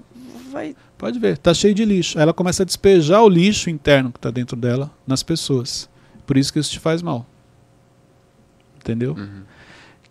vai. 0.51 0.75
Pode 0.99 1.19
ver, 1.19 1.39
tá 1.39 1.55
cheio 1.55 1.75
de 1.75 1.85
lixo. 1.85 2.19
Aí 2.19 2.23
ela 2.23 2.35
começa 2.35 2.63
a 2.63 2.67
despejar 2.67 3.23
o 3.23 3.29
lixo 3.29 3.71
interno 3.71 4.11
que 4.11 4.19
está 4.19 4.31
dentro 4.31 4.57
dela 4.57 4.91
nas 5.07 5.23
pessoas. 5.23 5.89
Por 6.27 6.37
isso 6.37 6.53
que 6.53 6.59
isso 6.59 6.71
te 6.71 6.79
faz 6.79 7.01
mal. 7.03 7.27
Entendeu? 8.91 9.15
Uhum. 9.15 9.43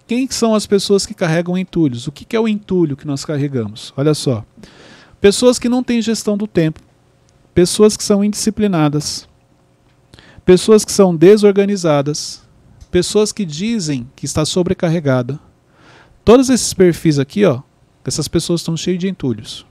Quem 0.08 0.28
são 0.32 0.56
as 0.56 0.66
pessoas 0.66 1.06
que 1.06 1.14
carregam 1.14 1.58
entulhos? 1.58 2.08
O 2.08 2.12
que 2.12 2.24
que 2.24 2.36
é 2.36 2.40
o 2.40 2.48
entulho 2.48 2.96
que 2.96 3.06
nós 3.06 3.26
carregamos? 3.26 3.94
Olha 3.98 4.14
só. 4.14 4.46
Pessoas 5.20 5.60
que 5.60 5.68
não 5.68 5.84
têm 5.84 6.02
gestão 6.02 6.38
do 6.38 6.48
tempo. 6.48 6.80
Pessoas 7.54 7.98
que 7.98 8.04
são 8.04 8.24
indisciplinadas. 8.24 9.28
Pessoas 10.46 10.86
que 10.86 10.92
são 10.94 11.14
desorganizadas. 11.14 12.42
Pessoas 12.90 13.34
que 13.34 13.46
dizem 13.46 14.10
que 14.16 14.26
está 14.26 14.46
sobrecarregada. 14.46 15.38
Todos 16.24 16.50
esses 16.50 16.74
perfis 16.74 17.20
aqui, 17.20 17.44
ó, 17.44 17.62
essas 18.06 18.28
pessoas 18.28 18.62
estão 18.62 18.78
cheias 18.78 19.00
de 19.00 19.10
entulhos. 19.10 19.66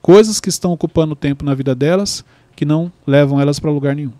Coisas 0.00 0.40
que 0.40 0.48
estão 0.48 0.72
ocupando 0.72 1.16
tempo 1.16 1.44
na 1.44 1.54
vida 1.54 1.74
delas 1.74 2.24
que 2.54 2.64
não 2.64 2.92
levam 3.06 3.40
elas 3.40 3.58
para 3.58 3.70
lugar 3.70 3.94
nenhum. 3.94 4.12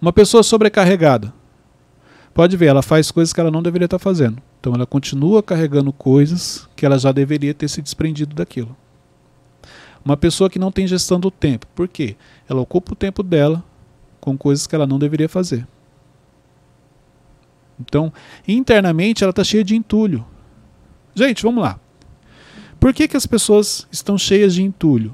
Uma 0.00 0.12
pessoa 0.12 0.42
sobrecarregada. 0.42 1.32
Pode 2.38 2.56
ver, 2.56 2.66
ela 2.66 2.82
faz 2.82 3.10
coisas 3.10 3.32
que 3.32 3.40
ela 3.40 3.50
não 3.50 3.60
deveria 3.60 3.86
estar 3.86 3.98
fazendo. 3.98 4.40
Então 4.60 4.72
ela 4.72 4.86
continua 4.86 5.42
carregando 5.42 5.92
coisas 5.92 6.68
que 6.76 6.86
ela 6.86 6.96
já 6.96 7.10
deveria 7.10 7.52
ter 7.52 7.66
se 7.66 7.82
desprendido 7.82 8.32
daquilo. 8.32 8.76
Uma 10.04 10.16
pessoa 10.16 10.48
que 10.48 10.56
não 10.56 10.70
tem 10.70 10.86
gestão 10.86 11.18
do 11.18 11.32
tempo. 11.32 11.66
Por 11.74 11.88
quê? 11.88 12.14
Ela 12.48 12.60
ocupa 12.60 12.92
o 12.92 12.94
tempo 12.94 13.24
dela 13.24 13.64
com 14.20 14.38
coisas 14.38 14.68
que 14.68 14.74
ela 14.76 14.86
não 14.86 15.00
deveria 15.00 15.28
fazer. 15.28 15.66
Então, 17.80 18.12
internamente 18.46 19.24
ela 19.24 19.30
está 19.30 19.42
cheia 19.42 19.64
de 19.64 19.74
entulho. 19.74 20.24
Gente, 21.16 21.42
vamos 21.42 21.60
lá. 21.60 21.80
Por 22.78 22.94
que, 22.94 23.08
que 23.08 23.16
as 23.16 23.26
pessoas 23.26 23.84
estão 23.90 24.16
cheias 24.16 24.54
de 24.54 24.62
entulho? 24.62 25.12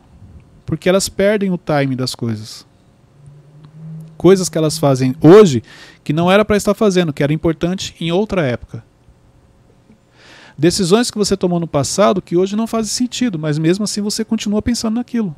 Porque 0.66 0.90
elas 0.90 1.08
perdem 1.08 1.50
o 1.50 1.56
time 1.56 1.96
das 1.96 2.14
coisas. 2.14 2.66
Coisas 4.24 4.48
que 4.48 4.56
elas 4.56 4.78
fazem 4.78 5.14
hoje 5.20 5.62
que 6.02 6.10
não 6.10 6.32
era 6.32 6.46
para 6.46 6.56
estar 6.56 6.72
fazendo, 6.72 7.12
que 7.12 7.22
era 7.22 7.30
importante 7.30 7.94
em 8.00 8.10
outra 8.10 8.40
época. 8.40 8.82
Decisões 10.56 11.10
que 11.10 11.18
você 11.18 11.36
tomou 11.36 11.60
no 11.60 11.66
passado 11.66 12.22
que 12.22 12.34
hoje 12.34 12.56
não 12.56 12.66
fazem 12.66 12.90
sentido, 12.90 13.38
mas 13.38 13.58
mesmo 13.58 13.84
assim 13.84 14.00
você 14.00 14.24
continua 14.24 14.62
pensando 14.62 14.94
naquilo. 14.94 15.36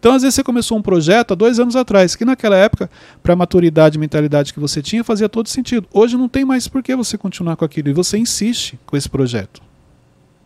Então, 0.00 0.14
às 0.14 0.22
vezes, 0.22 0.34
você 0.34 0.42
começou 0.42 0.78
um 0.78 0.80
projeto 0.80 1.32
há 1.32 1.34
dois 1.34 1.60
anos 1.60 1.76
atrás, 1.76 2.16
que 2.16 2.24
naquela 2.24 2.56
época, 2.56 2.90
para 3.22 3.34
a 3.34 3.36
maturidade 3.36 3.98
e 3.98 4.00
mentalidade 4.00 4.54
que 4.54 4.58
você 4.58 4.80
tinha, 4.80 5.04
fazia 5.04 5.28
todo 5.28 5.46
sentido. 5.50 5.86
Hoje 5.92 6.16
não 6.16 6.26
tem 6.26 6.42
mais 6.42 6.66
por 6.68 6.82
que 6.82 6.96
você 6.96 7.18
continuar 7.18 7.56
com 7.56 7.66
aquilo. 7.66 7.90
E 7.90 7.92
você 7.92 8.16
insiste 8.16 8.80
com 8.86 8.96
esse 8.96 9.10
projeto. 9.10 9.60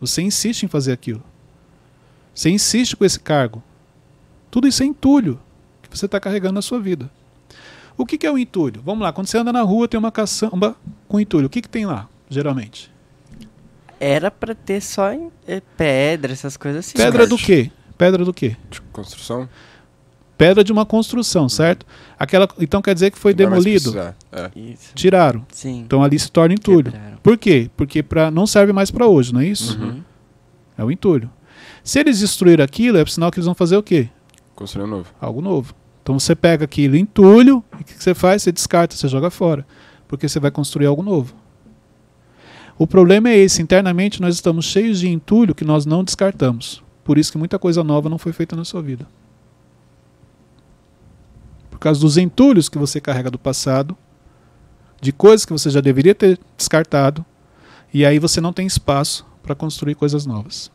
Você 0.01 0.21
insiste 0.21 0.63
em 0.63 0.67
fazer 0.67 0.91
aquilo. 0.91 1.23
Você 2.35 2.49
insiste 2.49 2.97
com 2.97 3.05
esse 3.05 3.21
cargo. 3.21 3.63
Tudo 4.51 4.67
isso 4.67 4.83
é 4.83 4.85
entulho 4.85 5.39
que 5.89 5.97
você 5.97 6.05
está 6.05 6.19
carregando 6.19 6.53
na 6.55 6.61
sua 6.61 6.79
vida. 6.79 7.09
O 7.97 8.05
que, 8.05 8.17
que 8.17 8.25
é 8.25 8.31
o 8.31 8.37
entulho? 8.37 8.81
Vamos 8.85 9.03
lá, 9.03 9.11
quando 9.11 9.27
você 9.27 9.37
anda 9.37 9.51
na 9.51 9.61
rua, 9.61 9.87
tem 9.87 9.97
uma 9.99 10.11
caçamba 10.11 10.75
com 11.07 11.19
entulho. 11.19 11.47
O 11.47 11.49
que, 11.49 11.61
que 11.61 11.67
tem 11.69 11.85
lá, 11.85 12.07
geralmente? 12.29 12.89
Era 13.99 14.31
pra 14.31 14.55
ter 14.55 14.79
só 14.81 15.11
em- 15.11 15.29
é, 15.45 15.61
pedra, 15.75 16.31
essas 16.31 16.55
coisas 16.55 16.85
assim. 16.85 16.97
Pedra 16.97 17.27
do 17.27 17.37
quê? 17.37 17.69
Pedra 17.97 18.23
do 18.23 18.33
quê? 18.33 18.55
Tipo, 18.71 18.87
construção? 18.93 19.49
Pedra 20.37 20.63
de 20.63 20.71
uma 20.71 20.85
construção, 20.85 21.49
certo? 21.49 21.85
Aquela, 22.17 22.47
então 22.61 22.81
quer 22.81 22.93
dizer 22.93 23.11
que 23.11 23.19
foi 23.19 23.33
demolido. 23.33 23.93
É. 24.31 24.49
Tiraram. 24.95 25.45
Sim. 25.51 25.81
Então 25.85 26.01
ali 26.01 26.17
se 26.17 26.31
torna 26.31 26.53
entulho. 26.53 26.93
Quebraram. 26.93 27.17
Por 27.21 27.37
quê? 27.37 27.69
Porque 27.75 28.01
pra, 28.01 28.31
não 28.31 28.47
serve 28.47 28.71
mais 28.71 28.89
para 28.89 29.05
hoje, 29.05 29.33
não 29.33 29.41
é 29.41 29.45
isso? 29.47 29.77
Uhum. 29.77 30.01
É 30.77 30.83
o 30.85 30.89
entulho. 30.89 31.29
Se 31.83 31.99
eles 31.99 32.19
destruírem 32.21 32.63
aquilo, 32.63 32.97
é 32.97 33.05
sinal 33.05 33.29
que 33.31 33.37
eles 33.39 33.45
vão 33.45 33.53
fazer 33.55 33.75
o 33.75 33.83
quê? 33.83 34.07
Construir 34.55 34.85
um 34.85 34.87
novo. 34.87 35.09
Algo 35.19 35.41
novo. 35.41 35.75
Então 36.09 36.17
você 36.17 36.35
pega 36.35 36.65
aquilo 36.65 36.95
entulho, 36.95 37.63
e 37.77 37.83
o 37.83 37.85
que 37.85 38.03
você 38.03 38.15
faz? 38.15 38.41
Você 38.41 38.51
descarta, 38.51 38.95
você 38.95 39.07
joga 39.07 39.29
fora. 39.29 39.63
Porque 40.07 40.27
você 40.27 40.39
vai 40.39 40.49
construir 40.49 40.87
algo 40.87 41.03
novo. 41.03 41.35
O 42.79 42.87
problema 42.87 43.29
é 43.29 43.37
esse, 43.37 43.61
internamente 43.61 44.19
nós 44.19 44.33
estamos 44.33 44.65
cheios 44.65 44.99
de 44.99 45.07
entulho 45.07 45.53
que 45.53 45.63
nós 45.63 45.85
não 45.85 46.03
descartamos. 46.03 46.81
Por 47.03 47.19
isso 47.19 47.31
que 47.31 47.37
muita 47.37 47.59
coisa 47.59 47.83
nova 47.83 48.09
não 48.09 48.17
foi 48.17 48.33
feita 48.33 48.55
na 48.55 48.65
sua 48.65 48.81
vida. 48.81 49.05
Por 51.69 51.77
causa 51.77 52.01
dos 52.01 52.17
entulhos 52.17 52.69
que 52.69 52.79
você 52.79 52.99
carrega 52.99 53.29
do 53.29 53.37
passado, 53.37 53.95
de 54.99 55.11
coisas 55.11 55.45
que 55.45 55.53
você 55.53 55.69
já 55.69 55.79
deveria 55.79 56.15
ter 56.15 56.39
descartado, 56.57 57.23
e 57.93 58.03
aí 58.03 58.17
você 58.17 58.41
não 58.41 58.51
tem 58.51 58.65
espaço 58.65 59.27
para 59.43 59.53
construir 59.53 59.93
coisas 59.93 60.25
novas. 60.25 60.71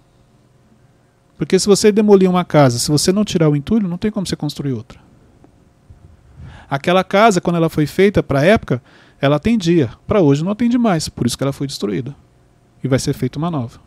Porque 1.36 1.58
se 1.58 1.66
você 1.66 1.90
demolir 1.90 2.30
uma 2.30 2.44
casa, 2.44 2.78
se 2.78 2.88
você 2.88 3.10
não 3.10 3.24
tirar 3.24 3.48
o 3.48 3.56
entulho, 3.56 3.88
não 3.88 3.98
tem 3.98 4.12
como 4.12 4.24
você 4.24 4.36
construir 4.36 4.74
outra. 4.74 5.02
Aquela 6.74 7.04
casa, 7.04 7.40
quando 7.40 7.56
ela 7.56 7.68
foi 7.70 7.86
feita 7.86 8.22
para 8.22 8.40
a 8.40 8.44
época, 8.44 8.82
ela 9.20 9.36
atendia. 9.36 9.90
Para 10.06 10.20
hoje 10.20 10.42
não 10.44 10.50
atende 10.50 10.76
mais, 10.76 11.08
por 11.08 11.26
isso 11.26 11.36
que 11.38 11.44
ela 11.44 11.52
foi 11.52 11.66
destruída. 11.66 12.14
E 12.82 12.88
vai 12.88 12.98
ser 12.98 13.12
feita 13.12 13.38
uma 13.38 13.50
nova. 13.50 13.78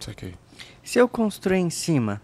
Saquei. 0.00 0.34
Se 0.82 0.98
eu 0.98 1.06
construir 1.08 1.58
em 1.58 1.70
cima, 1.70 2.20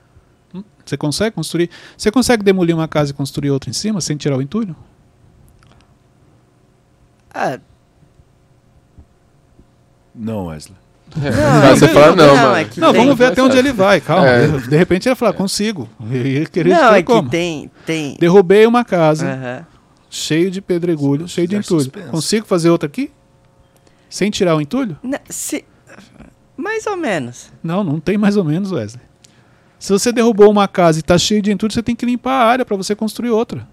Você 0.84 0.96
consegue 0.96 1.36
construir? 1.36 1.68
Você 1.96 2.10
consegue 2.10 2.42
demolir 2.42 2.74
uma 2.74 2.88
casa 2.88 3.10
e 3.10 3.14
construir 3.14 3.50
outra 3.50 3.68
em 3.68 3.74
cima 3.74 4.00
sem 4.00 4.16
tirar 4.16 4.36
o 4.38 4.42
entulho? 4.42 4.74
ah, 7.34 7.58
Não, 10.14 10.46
Wesley. 10.46 10.76
Ah, 11.16 11.70
você 11.76 11.88
fala 11.88 12.14
não, 12.16 12.36
mano. 12.36 12.56
é 12.56 12.64
que 12.64 12.80
Não, 12.80 12.92
tem- 12.92 13.00
vamos 13.02 13.18
ver 13.18 13.26
até 13.26 13.42
onde 13.42 13.56
ele 13.56 13.72
vai, 13.72 14.00
calma. 14.00 14.26
É. 14.26 14.46
De 14.46 14.76
repente 14.76 15.06
ele 15.08 15.14
vai 15.14 15.16
falar, 15.16 15.32
consigo. 15.34 15.88
E 16.10 16.16
ele 16.16 16.46
queria 16.46 16.74
Não, 16.74 16.94
é 16.94 17.02
que 17.02 17.04
como. 17.06 17.28
tem. 17.30 17.70
tem... 17.86 18.16
Derrubei 18.18 18.66
uma 18.66 18.84
casa, 18.84 19.26
Aham. 19.26 19.66
Cheio 20.10 20.50
de 20.50 20.60
pedregulho, 20.60 21.28
cheio 21.28 21.46
de 21.46 21.56
fizer 21.56 21.66
entulho. 21.66 21.82
suspense. 21.84 22.08
Consigo 22.10 22.46
fazer 22.46 22.70
outra 22.70 22.86
aqui? 22.86 23.10
Sem 24.08 24.30
tirar 24.30 24.56
o 24.56 24.60
entulho? 24.60 24.96
Não, 25.02 25.18
se... 25.28 25.64
Mais 26.56 26.86
ou 26.86 26.96
menos. 26.96 27.52
Não, 27.62 27.84
não 27.84 28.00
tem 28.00 28.16
mais 28.18 28.36
ou 28.36 28.44
menos, 28.44 28.72
Wesley. 28.72 29.02
Se 29.78 29.92
você 29.92 30.10
derrubou 30.10 30.50
uma 30.50 30.66
casa 30.66 30.98
e 30.98 31.00
está 31.00 31.16
cheio 31.16 31.40
de 31.40 31.52
entulho, 31.52 31.72
você 31.72 31.82
tem 31.82 31.94
que 31.94 32.04
limpar 32.04 32.32
a 32.32 32.46
área 32.46 32.64
para 32.64 32.76
você 32.76 32.96
construir 32.96 33.30
outra. 33.30 33.66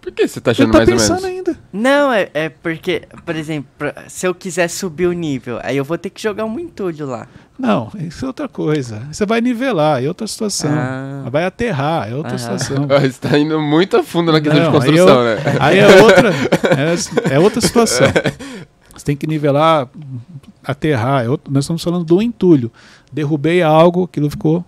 Por 0.00 0.10
que 0.10 0.26
você 0.26 0.40
tá 0.40 0.52
Você 0.52 0.62
achando 0.62 0.72
tá 0.72 0.78
mais 0.78 0.88
ou 0.88 0.94
pensando 0.96 1.22
menos? 1.22 1.48
ainda. 1.48 1.58
Não, 1.72 2.12
é, 2.12 2.28
é 2.34 2.48
porque, 2.48 3.02
por 3.24 3.36
exemplo, 3.36 3.68
se 4.08 4.26
eu 4.26 4.34
quiser 4.34 4.66
subir 4.68 5.06
o 5.06 5.12
nível, 5.12 5.60
aí 5.62 5.76
eu 5.76 5.84
vou 5.84 5.96
ter 5.96 6.10
que 6.10 6.20
jogar 6.20 6.44
um 6.44 6.58
entulho 6.58 7.06
lá. 7.06 7.28
Não, 7.62 7.92
isso 8.00 8.24
é 8.24 8.28
outra 8.28 8.48
coisa. 8.48 9.02
Você 9.12 9.24
vai 9.24 9.40
nivelar, 9.40 10.02
é 10.02 10.08
outra 10.08 10.26
situação. 10.26 10.72
Ah. 10.72 11.28
Vai 11.30 11.44
aterrar, 11.44 12.10
é 12.10 12.14
outra 12.16 12.30
Aham. 12.32 12.38
situação. 12.38 12.86
Ah, 12.90 12.98
Você 12.98 13.20
tá 13.20 13.38
indo 13.38 13.60
muito 13.60 13.96
a 13.96 14.02
fundo 14.02 14.32
na 14.32 14.40
questão 14.40 14.60
Não, 14.64 14.70
de 14.72 14.76
aí 14.76 14.82
construção, 14.82 15.20
eu- 15.22 15.36
né? 15.36 15.42
Aí 15.60 15.78
é 15.78 16.02
outra, 16.02 16.30
é, 17.30 17.34
é 17.34 17.38
outra 17.38 17.60
situação. 17.60 18.08
Você 18.96 19.04
tem 19.04 19.16
que 19.16 19.28
nivelar, 19.28 19.88
aterrar. 20.64 21.24
é 21.24 21.28
outro- 21.28 21.52
nós 21.52 21.62
estamos 21.64 21.82
falando 21.84 22.04
do 22.04 22.20
entulho. 22.20 22.70
Derrubei 23.12 23.62
algo, 23.62 24.04
aquilo 24.04 24.28
ficou 24.28 24.64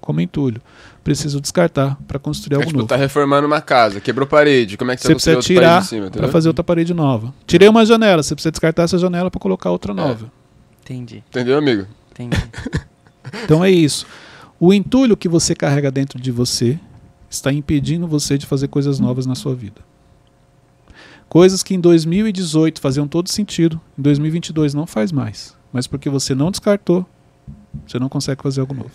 como 0.00 0.20
entulho. 0.20 0.60
Preciso 1.04 1.40
descartar 1.40 1.96
para 2.08 2.18
construir 2.18 2.54
É, 2.54 2.56
algo 2.56 2.66
tipo, 2.66 2.78
novo. 2.78 2.88
tá 2.88 2.96
reformando 2.96 3.46
uma 3.46 3.60
casa, 3.60 4.00
quebrou 4.00 4.26
parede, 4.26 4.76
como 4.76 4.90
é 4.90 4.96
que 4.96 5.02
você, 5.02 5.08
Você 5.08 5.14
precisa 5.14 5.36
outra 5.36 5.46
tirar 5.46 5.68
parede 5.68 5.84
em 5.84 5.88
cima, 5.88 6.10
para 6.10 6.28
fazer 6.28 6.48
outra 6.48 6.64
parede 6.64 6.92
nova. 6.94 7.32
Tirei 7.46 7.68
uma 7.68 7.84
janela, 7.86 8.22
você 8.22 8.34
precisa 8.34 8.50
descartar 8.50 8.82
essa 8.84 8.98
janela 8.98 9.30
para 9.30 9.38
colocar 9.40 9.70
outra 9.70 9.94
nova. 9.94 10.32
Entendi, 10.82 11.22
Entendeu, 11.28 11.56
amigo? 11.58 11.86
Entendi. 12.14 12.36
Então 13.44 13.64
é 13.64 13.70
isso. 13.70 14.06
O 14.60 14.72
entulho 14.72 15.16
que 15.16 15.28
você 15.28 15.54
carrega 15.54 15.90
dentro 15.90 16.20
de 16.20 16.30
você 16.30 16.78
está 17.28 17.52
impedindo 17.52 18.06
você 18.06 18.38
de 18.38 18.46
fazer 18.46 18.68
coisas 18.68 19.00
novas 19.00 19.26
na 19.26 19.34
sua 19.34 19.54
vida. 19.54 19.80
Coisas 21.28 21.62
que 21.62 21.74
em 21.74 21.80
2018 21.80 22.80
faziam 22.80 23.08
todo 23.08 23.28
sentido, 23.28 23.80
em 23.98 24.02
2022 24.02 24.72
não 24.72 24.86
faz 24.86 25.10
mais. 25.10 25.56
Mas 25.72 25.86
porque 25.86 26.08
você 26.08 26.34
não 26.34 26.50
descartou, 26.50 27.04
você 27.86 27.98
não 27.98 28.08
consegue 28.08 28.42
fazer 28.42 28.60
algo 28.60 28.74
novo. 28.74 28.92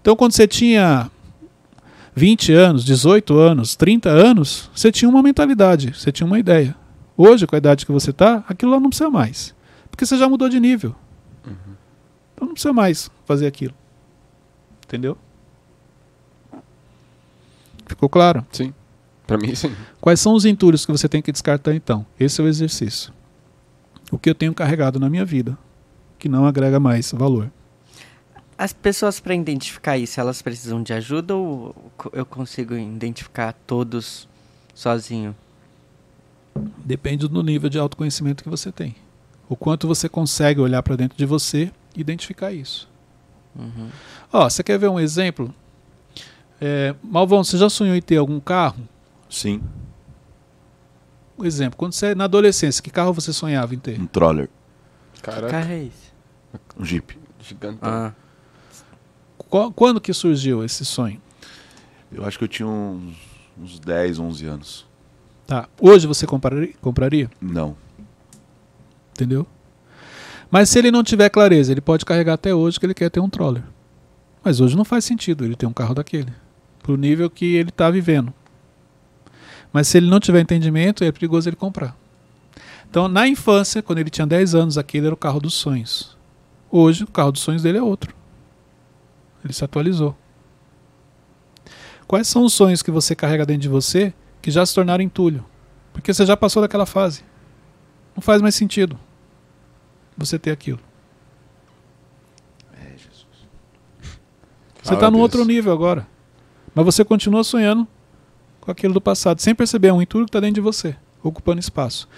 Então 0.00 0.16
quando 0.16 0.32
você 0.32 0.48
tinha 0.48 1.08
20 2.16 2.52
anos, 2.52 2.84
18 2.84 3.38
anos, 3.38 3.76
30 3.76 4.08
anos, 4.10 4.68
você 4.74 4.90
tinha 4.90 5.08
uma 5.08 5.22
mentalidade, 5.22 5.94
você 5.96 6.10
tinha 6.10 6.26
uma 6.26 6.38
ideia. 6.38 6.74
Hoje, 7.16 7.46
com 7.46 7.54
a 7.54 7.58
idade 7.58 7.86
que 7.86 7.92
você 7.92 8.10
está, 8.10 8.44
aquilo 8.48 8.72
lá 8.72 8.80
não 8.80 8.90
precisa 8.90 9.10
mais. 9.10 9.54
Porque 9.98 10.06
você 10.06 10.16
já 10.16 10.28
mudou 10.28 10.48
de 10.48 10.60
nível. 10.60 10.94
Então 12.32 12.46
não 12.46 12.52
precisa 12.52 12.72
mais 12.72 13.10
fazer 13.26 13.48
aquilo. 13.48 13.74
Entendeu? 14.86 15.18
Ficou 17.84 18.08
claro? 18.08 18.46
Sim. 18.52 18.72
Pra 19.26 19.36
mim, 19.36 19.52
sim. 19.56 19.74
Quais 20.00 20.20
são 20.20 20.34
os 20.34 20.44
entulhos 20.44 20.86
que 20.86 20.92
você 20.92 21.08
tem 21.08 21.20
que 21.20 21.32
descartar 21.32 21.74
então? 21.74 22.06
Esse 22.18 22.40
é 22.40 22.44
o 22.44 22.46
exercício. 22.46 23.12
O 24.08 24.16
que 24.16 24.30
eu 24.30 24.36
tenho 24.36 24.54
carregado 24.54 25.00
na 25.00 25.10
minha 25.10 25.24
vida 25.24 25.58
que 26.16 26.28
não 26.28 26.46
agrega 26.46 26.78
mais 26.78 27.10
valor. 27.10 27.50
As 28.56 28.72
pessoas, 28.72 29.18
para 29.18 29.34
identificar 29.34 29.98
isso, 29.98 30.20
elas 30.20 30.40
precisam 30.40 30.80
de 30.80 30.92
ajuda 30.92 31.34
ou 31.34 31.74
eu 32.12 32.24
consigo 32.24 32.76
identificar 32.76 33.52
todos 33.66 34.28
sozinho? 34.72 35.34
Depende 36.84 37.26
do 37.26 37.42
nível 37.42 37.68
de 37.68 37.80
autoconhecimento 37.80 38.44
que 38.44 38.48
você 38.48 38.70
tem. 38.70 38.94
O 39.48 39.56
quanto 39.56 39.86
você 39.88 40.08
consegue 40.08 40.60
olhar 40.60 40.82
para 40.82 40.96
dentro 40.96 41.16
de 41.16 41.24
você 41.24 41.72
e 41.96 42.00
identificar 42.00 42.52
isso. 42.52 42.88
Uhum. 43.56 43.88
Ó, 44.32 44.48
você 44.48 44.62
quer 44.62 44.78
ver 44.78 44.88
um 44.88 45.00
exemplo? 45.00 45.54
É, 46.60 46.94
Malvão, 47.02 47.42
você 47.42 47.56
já 47.56 47.70
sonhou 47.70 47.96
em 47.96 48.02
ter 48.02 48.16
algum 48.18 48.38
carro? 48.40 48.86
Sim, 49.30 49.62
Um 51.38 51.44
exemplo, 51.44 51.76
quando 51.76 51.92
você 51.92 52.14
na 52.14 52.24
adolescência, 52.24 52.82
que 52.82 52.90
carro 52.90 53.12
você 53.12 53.32
sonhava 53.32 53.74
em 53.74 53.78
ter? 53.78 54.00
um 54.00 54.06
troller, 54.06 54.48
Que 55.14 55.22
Caraca, 55.22 55.48
carro 55.48 55.70
é 55.72 55.84
esse? 55.84 56.12
um 56.78 56.84
jeep. 56.84 57.16
gigantão. 57.40 57.88
Ah, 57.88 58.12
Qu- 59.38 59.72
Quando 59.72 60.00
que 60.00 60.12
surgiu 60.12 60.64
esse 60.64 60.84
sonho? 60.84 61.20
Eu 62.12 62.24
acho 62.26 62.38
que 62.38 62.44
eu 62.44 62.48
tinha 62.48 62.66
uns, 62.68 63.14
uns 63.56 63.78
10, 63.78 64.18
11 64.18 64.46
anos. 64.46 64.86
Tá. 65.46 65.68
Hoje 65.80 66.06
você 66.06 66.26
compraria? 66.26 66.72
compraria? 66.80 67.30
Não. 67.40 67.76
Entendeu? 69.18 69.44
Mas 70.48 70.70
se 70.70 70.78
ele 70.78 70.92
não 70.92 71.02
tiver 71.02 71.28
clareza, 71.28 71.72
ele 71.72 71.80
pode 71.80 72.04
carregar 72.04 72.34
até 72.34 72.54
hoje 72.54 72.78
que 72.78 72.86
ele 72.86 72.94
quer 72.94 73.10
ter 73.10 73.18
um 73.18 73.28
troller. 73.28 73.64
Mas 74.44 74.60
hoje 74.60 74.76
não 74.76 74.84
faz 74.84 75.04
sentido 75.04 75.44
ele 75.44 75.56
ter 75.56 75.66
um 75.66 75.72
carro 75.72 75.92
daquele. 75.92 76.32
Pro 76.80 76.96
nível 76.96 77.28
que 77.28 77.56
ele 77.56 77.70
está 77.70 77.90
vivendo. 77.90 78.32
Mas 79.72 79.88
se 79.88 79.98
ele 79.98 80.08
não 80.08 80.20
tiver 80.20 80.40
entendimento, 80.40 81.02
é 81.02 81.10
perigoso 81.10 81.48
ele 81.48 81.56
comprar. 81.56 81.96
Então, 82.88 83.08
na 83.08 83.26
infância, 83.26 83.82
quando 83.82 83.98
ele 83.98 84.08
tinha 84.08 84.26
10 84.26 84.54
anos, 84.54 84.78
aquele 84.78 85.06
era 85.06 85.14
o 85.14 85.18
carro 85.18 85.40
dos 85.40 85.54
sonhos. 85.54 86.16
Hoje, 86.70 87.02
o 87.02 87.08
carro 87.08 87.32
dos 87.32 87.42
sonhos 87.42 87.64
dele 87.64 87.78
é 87.78 87.82
outro. 87.82 88.14
Ele 89.44 89.52
se 89.52 89.64
atualizou. 89.64 90.16
Quais 92.06 92.28
são 92.28 92.44
os 92.44 92.54
sonhos 92.54 92.82
que 92.82 92.90
você 92.92 93.16
carrega 93.16 93.44
dentro 93.44 93.62
de 93.62 93.68
você 93.68 94.14
que 94.40 94.50
já 94.52 94.64
se 94.64 94.76
tornaram 94.76 95.02
entulho? 95.02 95.44
Porque 95.92 96.14
você 96.14 96.24
já 96.24 96.36
passou 96.36 96.62
daquela 96.62 96.86
fase. 96.86 97.24
Não 98.14 98.22
faz 98.22 98.40
mais 98.40 98.54
sentido 98.54 98.98
você 100.18 100.38
ter 100.38 100.50
aquilo. 100.50 100.80
É, 102.74 102.90
Jesus. 102.90 103.26
Você 104.82 104.94
está 104.94 105.10
num 105.10 105.20
outro 105.20 105.44
nível 105.44 105.72
agora. 105.72 106.06
Mas 106.74 106.84
você 106.84 107.04
continua 107.04 107.44
sonhando 107.44 107.86
com 108.60 108.70
aquilo 108.70 108.92
do 108.92 109.00
passado, 109.00 109.40
sem 109.40 109.54
perceber, 109.54 109.88
é 109.88 109.92
um 109.92 110.02
entulho 110.02 110.26
que 110.26 110.30
está 110.30 110.40
dentro 110.40 110.56
de 110.56 110.60
você, 110.60 110.94
ocupando 111.22 111.60
espaço. 111.60 112.08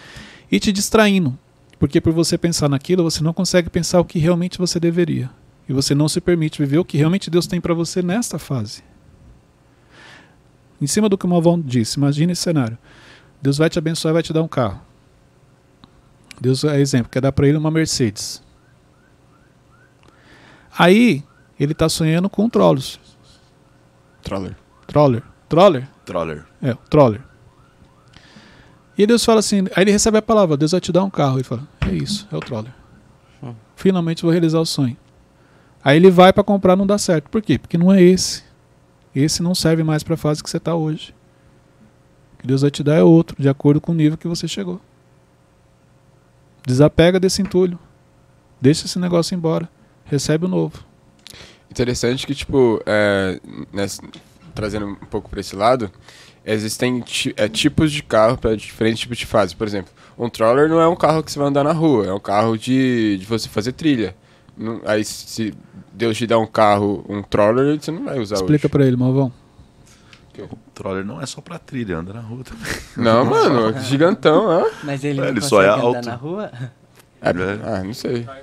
E 0.50 0.58
te 0.58 0.72
distraindo. 0.72 1.38
Porque 1.78 2.00
por 2.00 2.12
você 2.12 2.36
pensar 2.36 2.68
naquilo, 2.68 3.02
você 3.02 3.22
não 3.22 3.32
consegue 3.32 3.70
pensar 3.70 4.00
o 4.00 4.04
que 4.04 4.18
realmente 4.18 4.58
você 4.58 4.80
deveria. 4.80 5.30
E 5.68 5.72
você 5.72 5.94
não 5.94 6.08
se 6.08 6.20
permite 6.20 6.58
viver 6.58 6.78
o 6.78 6.84
que 6.84 6.98
realmente 6.98 7.30
Deus 7.30 7.46
tem 7.46 7.60
para 7.60 7.72
você 7.72 8.02
nesta 8.02 8.38
fase. 8.38 8.82
Em 10.80 10.86
cima 10.86 11.08
do 11.08 11.16
que 11.16 11.24
o 11.24 11.28
Malvão 11.28 11.60
disse, 11.60 11.98
imagine 11.98 12.32
esse 12.32 12.42
cenário. 12.42 12.76
Deus 13.40 13.56
vai 13.56 13.70
te 13.70 13.78
abençoar 13.78 14.12
e 14.12 14.14
vai 14.14 14.22
te 14.22 14.32
dar 14.32 14.42
um 14.42 14.48
carro. 14.48 14.80
Deus, 16.40 16.64
é 16.64 16.80
exemplo, 16.80 17.10
quer 17.10 17.20
dar 17.20 17.32
para 17.32 17.46
ele 17.46 17.58
uma 17.58 17.70
Mercedes. 17.70 18.42
Aí, 20.76 21.22
ele 21.58 21.72
está 21.72 21.88
sonhando 21.88 22.30
com 22.30 22.44
um 22.44 22.48
Trollus. 22.48 22.98
Troller. 24.22 24.56
Troller. 24.86 25.22
Troller? 25.48 25.88
Troller. 26.04 26.46
É, 26.62 26.72
o 26.72 26.76
Troller. 26.88 27.20
E 28.96 29.06
Deus 29.06 29.24
fala 29.24 29.40
assim, 29.40 29.64
aí 29.76 29.84
ele 29.84 29.90
recebe 29.90 30.18
a 30.18 30.22
palavra, 30.22 30.56
Deus 30.56 30.72
vai 30.72 30.80
te 30.80 30.92
dar 30.92 31.04
um 31.04 31.10
carro. 31.10 31.36
Ele 31.36 31.44
fala, 31.44 31.66
é 31.80 31.92
isso, 31.92 32.26
é 32.30 32.36
o 32.36 32.40
Troller. 32.40 32.72
Hum. 33.42 33.54
Finalmente 33.76 34.22
vou 34.22 34.30
realizar 34.30 34.60
o 34.60 34.66
sonho. 34.66 34.96
Aí 35.82 35.96
ele 35.96 36.10
vai 36.10 36.32
para 36.32 36.44
comprar 36.44 36.76
não 36.76 36.86
dá 36.86 36.98
certo. 36.98 37.28
Por 37.30 37.42
quê? 37.42 37.58
Porque 37.58 37.78
não 37.78 37.92
é 37.92 38.02
esse. 38.02 38.42
Esse 39.14 39.42
não 39.42 39.54
serve 39.54 39.82
mais 39.82 40.02
para 40.02 40.14
a 40.14 40.18
fase 40.18 40.42
que 40.42 40.48
você 40.48 40.58
está 40.58 40.74
hoje. 40.74 41.14
O 42.34 42.38
que 42.38 42.46
Deus 42.46 42.62
vai 42.62 42.70
te 42.70 42.82
dar 42.82 42.96
é 42.96 43.02
outro, 43.02 43.36
de 43.40 43.48
acordo 43.48 43.80
com 43.80 43.92
o 43.92 43.94
nível 43.94 44.16
que 44.16 44.28
você 44.28 44.46
chegou. 44.46 44.80
Desapega 46.66 47.18
desse 47.20 47.42
entulho. 47.42 47.78
Deixa 48.60 48.86
esse 48.86 48.98
negócio 48.98 49.34
embora. 49.34 49.68
Recebe 50.04 50.44
o 50.44 50.48
novo. 50.48 50.84
Interessante 51.70 52.26
que, 52.26 52.34
tipo, 52.34 52.82
é, 52.84 53.40
nessa- 53.72 54.02
trazendo 54.54 54.86
um 54.86 54.94
pouco 54.96 55.30
para 55.30 55.40
esse 55.40 55.54
lado, 55.54 55.90
existem 56.44 57.02
é, 57.36 57.48
tipos 57.48 57.92
de 57.92 58.02
carro 58.02 58.36
para 58.36 58.56
diferentes 58.56 59.00
tipos 59.00 59.18
de 59.18 59.26
fase. 59.26 59.54
Por 59.54 59.66
exemplo, 59.66 59.92
um 60.18 60.28
troller 60.28 60.68
não 60.68 60.80
é 60.80 60.88
um 60.88 60.96
carro 60.96 61.22
que 61.22 61.30
você 61.30 61.38
vai 61.38 61.48
andar 61.48 61.64
na 61.64 61.72
rua, 61.72 62.06
é 62.06 62.12
um 62.12 62.18
carro 62.20 62.58
de, 62.58 63.16
de 63.18 63.24
você 63.26 63.48
fazer 63.48 63.72
trilha. 63.72 64.14
Não- 64.56 64.80
aí, 64.84 65.04
se 65.04 65.54
Deus 65.92 66.16
te 66.18 66.26
dá 66.26 66.38
um 66.38 66.46
carro, 66.46 67.04
um 67.08 67.22
troller, 67.22 67.80
você 67.80 67.90
não 67.90 68.04
vai 68.04 68.18
usar 68.18 68.36
Explica 68.36 68.68
para 68.68 68.84
ele, 68.84 68.96
Malvão. 68.96 69.32
O 70.44 70.58
troller 70.74 71.04
não 71.04 71.20
é 71.20 71.26
só 71.26 71.40
pra 71.40 71.58
trilha, 71.58 71.98
anda 71.98 72.12
na 72.12 72.20
rua 72.20 72.42
também. 72.44 72.72
Não, 72.96 73.24
mano, 73.24 73.78
gigantão, 73.82 74.46
ó. 74.46 74.70
Mas 74.84 75.02
ele, 75.04 75.18
É, 75.18 75.22
não 75.22 75.28
ele 75.28 75.40
consegue 75.40 75.48
só 75.50 75.62
é 75.62 75.68
andar 75.68 75.80
alto. 75.82 76.06
na 76.06 76.14
rua? 76.14 76.50
É, 77.20 77.28
É. 77.30 77.32
Ah, 77.64 77.82
não 77.84 77.94
sei. 77.94 78.26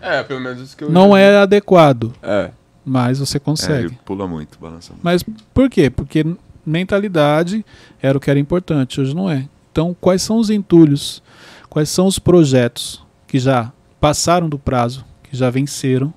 É, 0.00 0.22
pelo 0.24 0.40
menos 0.40 0.60
os 0.60 0.74
que 0.74 0.82
eu 0.82 0.90
Não 0.90 1.16
é 1.16 1.36
adequado, 1.38 2.12
É. 2.22 2.50
mas 2.84 3.20
você 3.20 3.36
É, 3.36 3.40
consegue. 3.40 3.86
ele 3.86 3.98
pula 4.04 4.26
muito, 4.26 4.58
balança 4.58 4.92
muito. 4.92 5.02
Mas 5.04 5.22
por 5.54 5.70
quê? 5.70 5.88
Porque 5.90 6.24
mentalidade 6.66 7.64
era 8.00 8.18
o 8.18 8.20
que 8.20 8.28
era 8.30 8.38
importante, 8.38 9.00
hoje 9.00 9.14
não 9.14 9.30
é. 9.30 9.46
Então, 9.70 9.96
quais 10.00 10.20
são 10.22 10.38
os 10.38 10.50
entulhos? 10.50 11.22
Quais 11.70 11.88
são 11.88 12.06
os 12.06 12.18
projetos 12.18 13.00
que 13.28 13.38
já 13.38 13.72
passaram 14.00 14.48
do 14.48 14.58
prazo, 14.58 15.04
que 15.22 15.36
já 15.36 15.48
venceram 15.50 16.12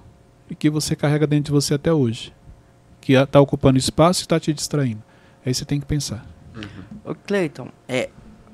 e 0.49 0.55
que 0.55 0.69
você 0.69 0.95
carrega 0.95 1.27
dentro 1.27 1.45
de 1.45 1.51
você 1.51 1.75
até 1.75 1.93
hoje? 1.93 2.33
Que 3.05 3.13
está 3.13 3.39
ocupando 3.39 3.77
espaço 3.77 4.21
e 4.21 4.23
está 4.23 4.39
te 4.39 4.51
distraindo. 4.51 5.03
Aí 5.45 5.53
você 5.53 5.63
tem 5.63 5.79
que 5.79 5.85
pensar. 5.85 6.25
Ô 7.03 7.13
Cleiton, 7.13 7.69
é, 7.87 8.09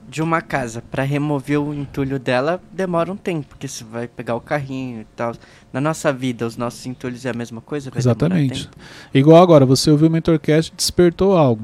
de 0.09 0.21
uma 0.21 0.41
casa 0.41 0.83
pra 0.91 1.03
remover 1.03 1.57
o 1.57 1.73
entulho 1.73 2.19
dela 2.19 2.61
demora 2.69 3.09
um 3.09 3.15
tempo, 3.15 3.47
porque 3.47 3.65
você 3.65 3.81
vai 3.85 4.09
pegar 4.09 4.35
o 4.35 4.41
carrinho 4.41 4.99
e 4.99 5.05
tal. 5.15 5.33
Na 5.71 5.79
nossa 5.79 6.11
vida, 6.11 6.45
os 6.45 6.57
nossos 6.57 6.85
entulhos 6.85 7.25
é 7.25 7.29
a 7.29 7.33
mesma 7.33 7.61
coisa? 7.61 7.89
Exatamente. 7.95 8.69
Igual 9.13 9.41
agora, 9.41 9.65
você 9.65 9.89
ouviu 9.89 10.09
o 10.09 10.11
Mentorcast 10.11 10.73
e 10.73 10.75
despertou 10.75 11.37
algo. 11.37 11.63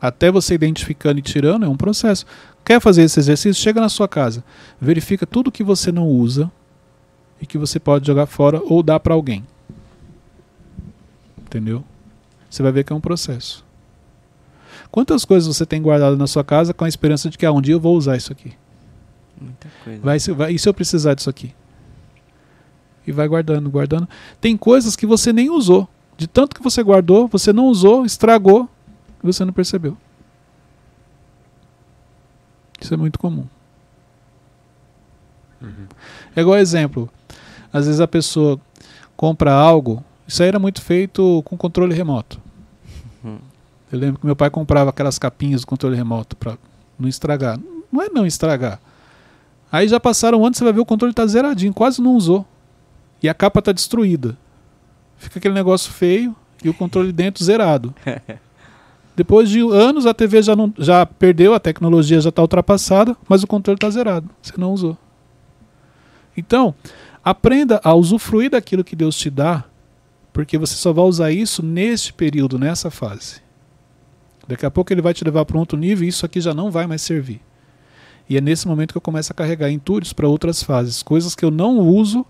Até 0.00 0.28
você 0.28 0.54
identificando 0.54 1.20
e 1.20 1.22
tirando 1.22 1.66
é 1.66 1.68
um 1.68 1.76
processo. 1.76 2.26
Quer 2.64 2.80
fazer 2.80 3.02
esse 3.02 3.20
exercício? 3.20 3.62
Chega 3.62 3.80
na 3.80 3.88
sua 3.88 4.08
casa, 4.08 4.42
verifica 4.80 5.24
tudo 5.24 5.52
que 5.52 5.62
você 5.62 5.92
não 5.92 6.08
usa 6.08 6.50
e 7.40 7.46
que 7.46 7.56
você 7.56 7.78
pode 7.78 8.04
jogar 8.04 8.26
fora 8.26 8.60
ou 8.64 8.82
dar 8.82 8.98
para 8.98 9.14
alguém. 9.14 9.44
Entendeu? 11.38 11.84
Você 12.48 12.62
vai 12.62 12.72
ver 12.72 12.84
que 12.84 12.92
é 12.92 12.96
um 12.96 13.00
processo. 13.00 13.64
Quantas 14.90 15.24
coisas 15.24 15.54
você 15.54 15.66
tem 15.66 15.82
guardado 15.82 16.16
na 16.16 16.26
sua 16.26 16.42
casa 16.42 16.72
com 16.72 16.84
a 16.84 16.88
esperança 16.88 17.28
de 17.28 17.36
que 17.36 17.44
ah, 17.44 17.52
um 17.52 17.60
dia 17.60 17.74
eu 17.74 17.80
vou 17.80 17.94
usar 17.96 18.16
isso 18.16 18.32
aqui? 18.32 18.52
Muita 19.40 19.68
coisa. 19.84 20.00
Vai, 20.02 20.18
se- 20.20 20.32
vai- 20.32 20.52
e 20.52 20.58
se 20.58 20.68
eu 20.68 20.72
precisar 20.74 21.14
disso 21.14 21.28
aqui? 21.28 21.54
E 23.06 23.12
vai 23.12 23.28
guardando, 23.28 23.68
guardando. 23.70 24.08
Tem 24.40 24.56
coisas 24.56 24.96
que 24.96 25.06
você 25.06 25.32
nem 25.32 25.50
usou. 25.50 25.88
De 26.16 26.26
tanto 26.26 26.56
que 26.56 26.62
você 26.62 26.82
guardou, 26.82 27.28
você 27.28 27.52
não 27.52 27.66
usou, 27.66 28.04
estragou 28.04 28.68
e 29.22 29.26
você 29.26 29.44
não 29.44 29.52
percebeu. 29.52 29.96
Isso 32.80 32.92
é 32.94 32.96
muito 32.96 33.18
comum. 33.18 33.46
É 36.34 36.40
igual 36.40 36.56
exemplo. 36.58 37.10
Às 37.72 37.86
vezes 37.86 38.00
a 38.00 38.08
pessoa 38.08 38.60
compra 39.16 39.52
algo. 39.52 40.02
Isso 40.28 40.42
aí 40.42 40.48
era 40.50 40.58
muito 40.58 40.82
feito 40.82 41.42
com 41.46 41.56
controle 41.56 41.94
remoto. 41.94 42.38
Uhum. 43.24 43.38
Eu 43.90 43.98
lembro 43.98 44.20
que 44.20 44.26
meu 44.26 44.36
pai 44.36 44.50
comprava 44.50 44.90
aquelas 44.90 45.18
capinhas 45.18 45.62
do 45.62 45.66
controle 45.66 45.96
remoto 45.96 46.36
para 46.36 46.58
não 46.98 47.08
estragar. 47.08 47.58
Não 47.90 48.02
é 48.02 48.10
não 48.10 48.26
estragar. 48.26 48.78
Aí 49.72 49.88
já 49.88 49.98
passaram 49.98 50.44
anos, 50.44 50.58
você 50.58 50.64
vai 50.64 50.72
ver 50.74 50.80
o 50.80 50.84
controle 50.84 51.14
tá 51.14 51.26
zeradinho, 51.26 51.72
quase 51.72 52.02
não 52.02 52.14
usou. 52.14 52.46
E 53.22 53.28
a 53.28 53.32
capa 53.32 53.62
tá 53.62 53.72
destruída. 53.72 54.36
Fica 55.16 55.38
aquele 55.38 55.54
negócio 55.54 55.90
feio 55.90 56.36
e 56.62 56.68
o 56.68 56.74
controle 56.74 57.10
dentro 57.10 57.42
zerado. 57.42 57.94
Depois 59.16 59.48
de 59.48 59.60
anos 59.60 60.04
a 60.04 60.12
TV 60.12 60.42
já 60.42 60.54
não 60.54 60.72
já 60.78 61.06
perdeu, 61.06 61.54
a 61.54 61.58
tecnologia 61.58 62.20
já 62.20 62.28
está 62.28 62.42
ultrapassada, 62.42 63.16
mas 63.26 63.42
o 63.42 63.46
controle 63.46 63.76
está 63.76 63.88
zerado. 63.88 64.28
Você 64.42 64.52
não 64.58 64.72
usou. 64.72 64.96
Então, 66.36 66.74
aprenda 67.24 67.80
a 67.82 67.94
usufruir 67.94 68.50
daquilo 68.50 68.84
que 68.84 68.94
Deus 68.94 69.16
te 69.16 69.28
dá, 69.28 69.64
porque 70.38 70.56
você 70.56 70.76
só 70.76 70.92
vai 70.92 71.04
usar 71.04 71.32
isso 71.32 71.64
neste 71.64 72.12
período, 72.12 72.60
nessa 72.60 72.92
fase. 72.92 73.42
Daqui 74.46 74.64
a 74.64 74.70
pouco 74.70 74.92
ele 74.92 75.02
vai 75.02 75.12
te 75.12 75.24
levar 75.24 75.44
para 75.44 75.56
um 75.56 75.60
outro 75.60 75.76
nível 75.76 76.04
e 76.04 76.08
isso 76.10 76.24
aqui 76.24 76.40
já 76.40 76.54
não 76.54 76.70
vai 76.70 76.86
mais 76.86 77.02
servir. 77.02 77.40
E 78.30 78.36
é 78.36 78.40
nesse 78.40 78.68
momento 78.68 78.92
que 78.92 78.96
eu 78.96 79.02
começo 79.02 79.32
a 79.32 79.34
carregar 79.34 79.68
entulhos 79.68 80.12
para 80.12 80.28
outras 80.28 80.62
fases, 80.62 81.02
coisas 81.02 81.34
que 81.34 81.44
eu 81.44 81.50
não 81.50 81.80
uso, 81.80 82.24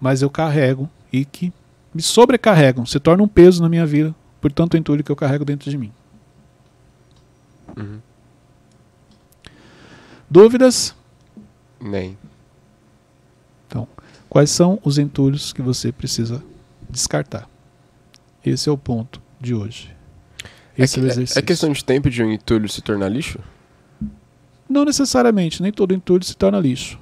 mas 0.00 0.22
eu 0.22 0.28
carrego 0.28 0.90
e 1.12 1.24
que 1.24 1.52
me 1.94 2.02
sobrecarregam, 2.02 2.84
se 2.84 2.98
tornam 2.98 3.26
um 3.26 3.28
peso 3.28 3.62
na 3.62 3.68
minha 3.68 3.86
vida, 3.86 4.12
por 4.40 4.50
tanto 4.50 4.76
entulho 4.76 5.04
que 5.04 5.12
eu 5.12 5.14
carrego 5.14 5.44
dentro 5.44 5.70
de 5.70 5.78
mim. 5.78 5.92
Uhum. 7.76 8.00
Dúvidas? 10.28 10.96
Nem. 11.80 12.18
Quais 14.28 14.50
são 14.50 14.80
os 14.82 14.98
entulhos 14.98 15.52
que 15.52 15.62
você 15.62 15.92
precisa 15.92 16.42
descartar? 16.96 17.48
Esse 18.44 18.68
é 18.68 18.72
o 18.72 18.78
ponto 18.78 19.20
de 19.40 19.54
hoje. 19.54 19.94
Esse 20.76 20.98
é, 20.98 21.02
é, 21.02 21.02
o 21.02 21.06
que- 21.06 21.12
exercício. 21.12 21.38
é 21.38 21.42
questão 21.42 21.72
de 21.72 21.84
tempo 21.84 22.10
de 22.10 22.22
um 22.22 22.30
entulho 22.32 22.68
se 22.68 22.82
tornar 22.82 23.08
lixo? 23.08 23.38
Não 24.68 24.84
necessariamente, 24.84 25.62
nem 25.62 25.70
todo 25.72 25.94
entulho 25.94 26.24
se 26.24 26.36
torna 26.36 26.58
lixo. 26.58 26.98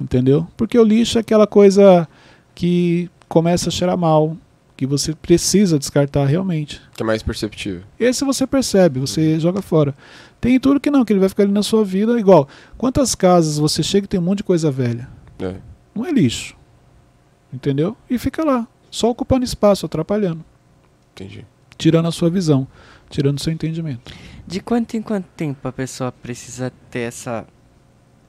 Entendeu? 0.00 0.46
Porque 0.56 0.78
o 0.78 0.84
lixo 0.84 1.18
é 1.18 1.20
aquela 1.20 1.46
coisa 1.46 2.08
que 2.54 3.10
começa 3.28 3.68
a 3.68 3.72
cheirar 3.72 3.98
mal, 3.98 4.36
que 4.76 4.86
você 4.86 5.12
precisa 5.14 5.78
descartar 5.78 6.24
realmente. 6.26 6.80
Que 6.94 7.02
é 7.02 7.06
mais 7.06 7.22
perceptível. 7.22 7.82
Esse 7.98 8.24
você 8.24 8.46
percebe, 8.46 9.00
você 9.00 9.38
joga 9.40 9.60
fora. 9.60 9.94
Tem 10.40 10.54
entulho 10.54 10.80
que 10.80 10.90
não, 10.90 11.04
que 11.04 11.12
ele 11.12 11.20
vai 11.20 11.28
ficar 11.28 11.42
ali 11.42 11.52
na 11.52 11.62
sua 11.64 11.84
vida 11.84 12.18
igual. 12.18 12.48
Quantas 12.76 13.14
casas 13.14 13.58
você 13.58 13.82
chega 13.82 14.04
e 14.04 14.08
tem 14.08 14.20
um 14.20 14.22
monte 14.22 14.38
de 14.38 14.44
coisa 14.44 14.70
velha? 14.70 15.08
É. 15.40 15.56
Não 15.94 16.06
é 16.06 16.12
lixo. 16.12 16.56
Entendeu? 17.52 17.96
E 18.10 18.18
fica 18.18 18.44
lá, 18.44 18.66
só 18.90 19.08
ocupando 19.10 19.44
espaço, 19.44 19.86
atrapalhando, 19.86 20.44
Entendi. 21.14 21.46
tirando 21.78 22.06
a 22.06 22.12
sua 22.12 22.28
visão, 22.28 22.66
tirando 23.08 23.38
o 23.38 23.40
seu 23.40 23.52
entendimento. 23.52 24.12
De 24.46 24.60
quanto 24.60 24.96
em 24.96 25.02
quanto 25.02 25.26
tempo 25.36 25.66
a 25.66 25.72
pessoa 25.72 26.12
precisa 26.12 26.72
ter 26.90 27.00
essa. 27.00 27.46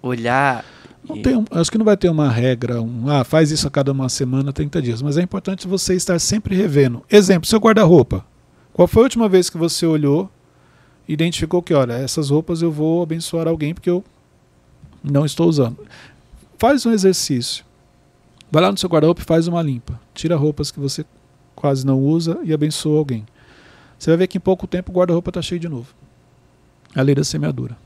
olhar. 0.02 0.64
Não 1.08 1.18
e- 1.18 1.22
tem, 1.22 1.46
acho 1.52 1.70
que 1.72 1.78
não 1.78 1.86
vai 1.86 1.98
ter 1.98 2.10
uma 2.10 2.30
regra, 2.30 2.82
um, 2.82 3.10
ah, 3.10 3.24
faz 3.26 3.52
isso 3.52 3.68
a 3.68 3.72
cada 3.72 3.92
uma 3.92 4.08
semana, 4.08 4.54
30 4.54 4.82
dias, 4.82 5.02
mas 5.02 5.18
é 5.18 5.22
importante 5.22 5.68
você 5.68 5.94
estar 5.96 6.18
sempre 6.20 6.56
revendo. 6.56 7.04
Exemplo, 7.10 7.48
seu 7.48 7.60
guarda-roupa. 7.60 8.26
Qual 8.74 8.88
foi 8.88 9.02
a 9.02 9.04
última 9.04 9.28
vez 9.28 9.50
que 9.50 9.58
você 9.58 9.86
olhou 9.86 10.30
e 11.08 11.12
identificou 11.14 11.62
que, 11.62 11.74
olha, 11.74 11.94
essas 11.94 12.30
roupas 12.30 12.62
eu 12.62 12.72
vou 12.72 13.04
abençoar 13.04 13.46
alguém 13.48 13.74
porque 13.74 13.90
eu 13.90 14.02
não 15.04 15.26
estou 15.26 15.50
usando? 15.50 15.86
Faz 16.58 16.86
um 16.86 16.92
exercício. 16.92 17.66
Vai 18.52 18.62
lá 18.64 18.72
no 18.72 18.78
seu 18.78 18.90
guarda-roupa 18.90 19.22
e 19.22 19.26
faz 19.26 19.48
uma 19.48 19.62
limpa. 19.62 20.00
Tira 20.14 20.36
roupas 20.36 20.72
que 20.72 20.80
você 20.80 21.06
quase 21.56 21.86
não 21.86 22.00
usa 22.00 22.40
e 22.44 22.54
abençoa 22.54 22.98
alguém. 22.98 23.26
Você 23.98 24.10
vai 24.12 24.18
ver 24.18 24.28
que 24.28 24.38
em 24.38 24.42
pouco 24.42 24.66
tempo 24.66 24.92
o 24.92 24.96
guarda-roupa 24.96 25.30
está 25.30 25.42
cheio 25.42 25.60
de 25.60 25.70
novo. 25.70 25.94
É 26.96 27.00
a 27.00 27.04
lei 27.04 27.14
da 27.14 27.24
semeadura. 27.24 27.78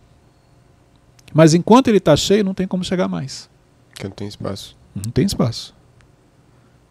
Mas 1.33 1.53
enquanto 1.53 1.87
ele 1.87 1.97
está 1.97 2.15
cheio, 2.15 2.43
não 2.43 2.53
tem 2.53 2.67
como 2.67 2.83
chegar 2.83 3.07
mais. 3.07 3.49
Que 3.95 4.03
não 4.03 4.11
tem 4.11 4.27
espaço. 4.27 4.77
Não 4.95 5.11
tem 5.11 5.25
espaço. 5.25 5.75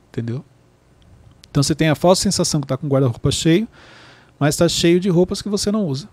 Entendeu? 0.08 0.44
Então 1.50 1.62
você 1.62 1.74
tem 1.74 1.88
a 1.88 1.94
falsa 1.94 2.22
sensação 2.22 2.60
que 2.60 2.64
está 2.64 2.76
com 2.76 2.86
o 2.86 2.90
guarda-roupa 2.90 3.30
cheio, 3.30 3.68
mas 4.38 4.54
está 4.54 4.68
cheio 4.68 4.98
de 4.98 5.08
roupas 5.08 5.40
que 5.40 5.48
você 5.48 5.70
não 5.70 5.86
usa. 5.86 6.08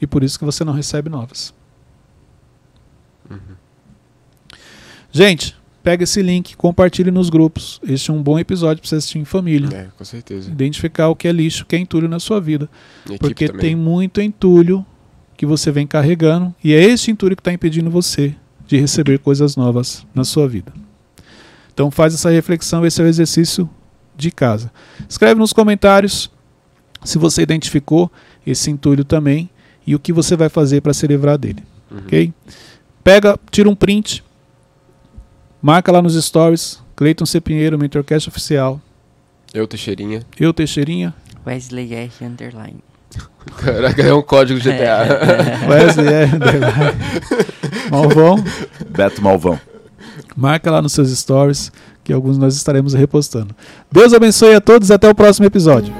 E 0.00 0.06
por 0.06 0.22
isso 0.22 0.38
que 0.38 0.44
você 0.44 0.62
não 0.62 0.72
recebe 0.72 1.08
novas. 1.08 1.54
Gente, 5.10 5.56
pega 5.88 6.04
esse 6.04 6.20
link, 6.20 6.54
compartilhe 6.54 7.10
nos 7.10 7.30
grupos. 7.30 7.80
Este 7.82 8.10
é 8.10 8.12
um 8.12 8.22
bom 8.22 8.38
episódio 8.38 8.82
para 8.82 8.90
você 8.90 8.96
assistir 8.96 9.18
em 9.20 9.24
família. 9.24 9.74
É, 9.74 9.86
com 9.96 10.04
certeza. 10.04 10.50
Identificar 10.50 11.08
o 11.08 11.16
que 11.16 11.26
é 11.26 11.32
lixo, 11.32 11.62
o 11.62 11.66
que 11.66 11.76
é 11.76 11.78
entulho 11.78 12.06
na 12.06 12.20
sua 12.20 12.38
vida. 12.42 12.68
E 13.10 13.16
Porque 13.16 13.48
tem 13.48 13.74
muito 13.74 14.20
entulho 14.20 14.84
que 15.34 15.46
você 15.46 15.70
vem 15.72 15.86
carregando 15.86 16.54
e 16.62 16.74
é 16.74 16.82
esse 16.84 17.10
entulho 17.10 17.34
que 17.34 17.40
está 17.40 17.54
impedindo 17.54 17.88
você 17.90 18.34
de 18.66 18.76
receber 18.76 19.18
coisas 19.18 19.56
novas 19.56 20.06
na 20.14 20.24
sua 20.24 20.46
vida. 20.46 20.70
Então 21.72 21.90
faz 21.90 22.12
essa 22.12 22.28
reflexão, 22.28 22.84
esse 22.84 23.00
é 23.00 23.04
o 23.04 23.08
exercício 23.08 23.66
de 24.14 24.30
casa. 24.30 24.70
Escreve 25.08 25.40
nos 25.40 25.54
comentários 25.54 26.30
se 27.02 27.16
você 27.16 27.40
identificou 27.40 28.12
esse 28.46 28.70
entulho 28.70 29.04
também 29.06 29.48
e 29.86 29.94
o 29.94 29.98
que 29.98 30.12
você 30.12 30.36
vai 30.36 30.50
fazer 30.50 30.82
para 30.82 30.92
se 30.92 31.06
livrar 31.06 31.38
dele, 31.38 31.62
Uhum. 31.90 31.96
ok? 32.00 32.30
Pega, 33.02 33.40
tira 33.50 33.70
um 33.70 33.74
print, 33.74 34.22
Marca 35.60 35.90
lá 35.90 36.00
nos 36.00 36.14
stories, 36.14 36.80
Cleiton 36.94 37.26
C. 37.26 37.40
Pinheiro, 37.40 37.78
Mentorcast 37.78 38.28
Oficial. 38.28 38.80
Eu, 39.52 39.66
Teixeirinha. 39.66 40.22
Eu, 40.38 40.52
Teixeirinha. 40.52 41.14
Wesley 41.46 41.94
R. 41.94 42.10
Underline. 42.22 42.80
Caraca, 43.56 44.02
é 44.02 44.12
um 44.12 44.22
código 44.22 44.60
GTA. 44.60 45.06
Wesley 45.68 46.06
R. 46.06 46.34
underline. 46.36 47.90
Malvão. 47.90 48.44
Beto 48.90 49.22
Malvão. 49.22 49.58
Marca 50.36 50.70
lá 50.70 50.80
nos 50.80 50.92
seus 50.92 51.10
stories, 51.10 51.72
que 52.04 52.12
alguns 52.12 52.38
nós 52.38 52.54
estaremos 52.54 52.94
repostando. 52.94 53.54
Deus 53.90 54.12
abençoe 54.12 54.54
a 54.54 54.60
todos 54.60 54.90
e 54.90 54.92
até 54.92 55.08
o 55.08 55.14
próximo 55.14 55.46
episódio. 55.46 55.92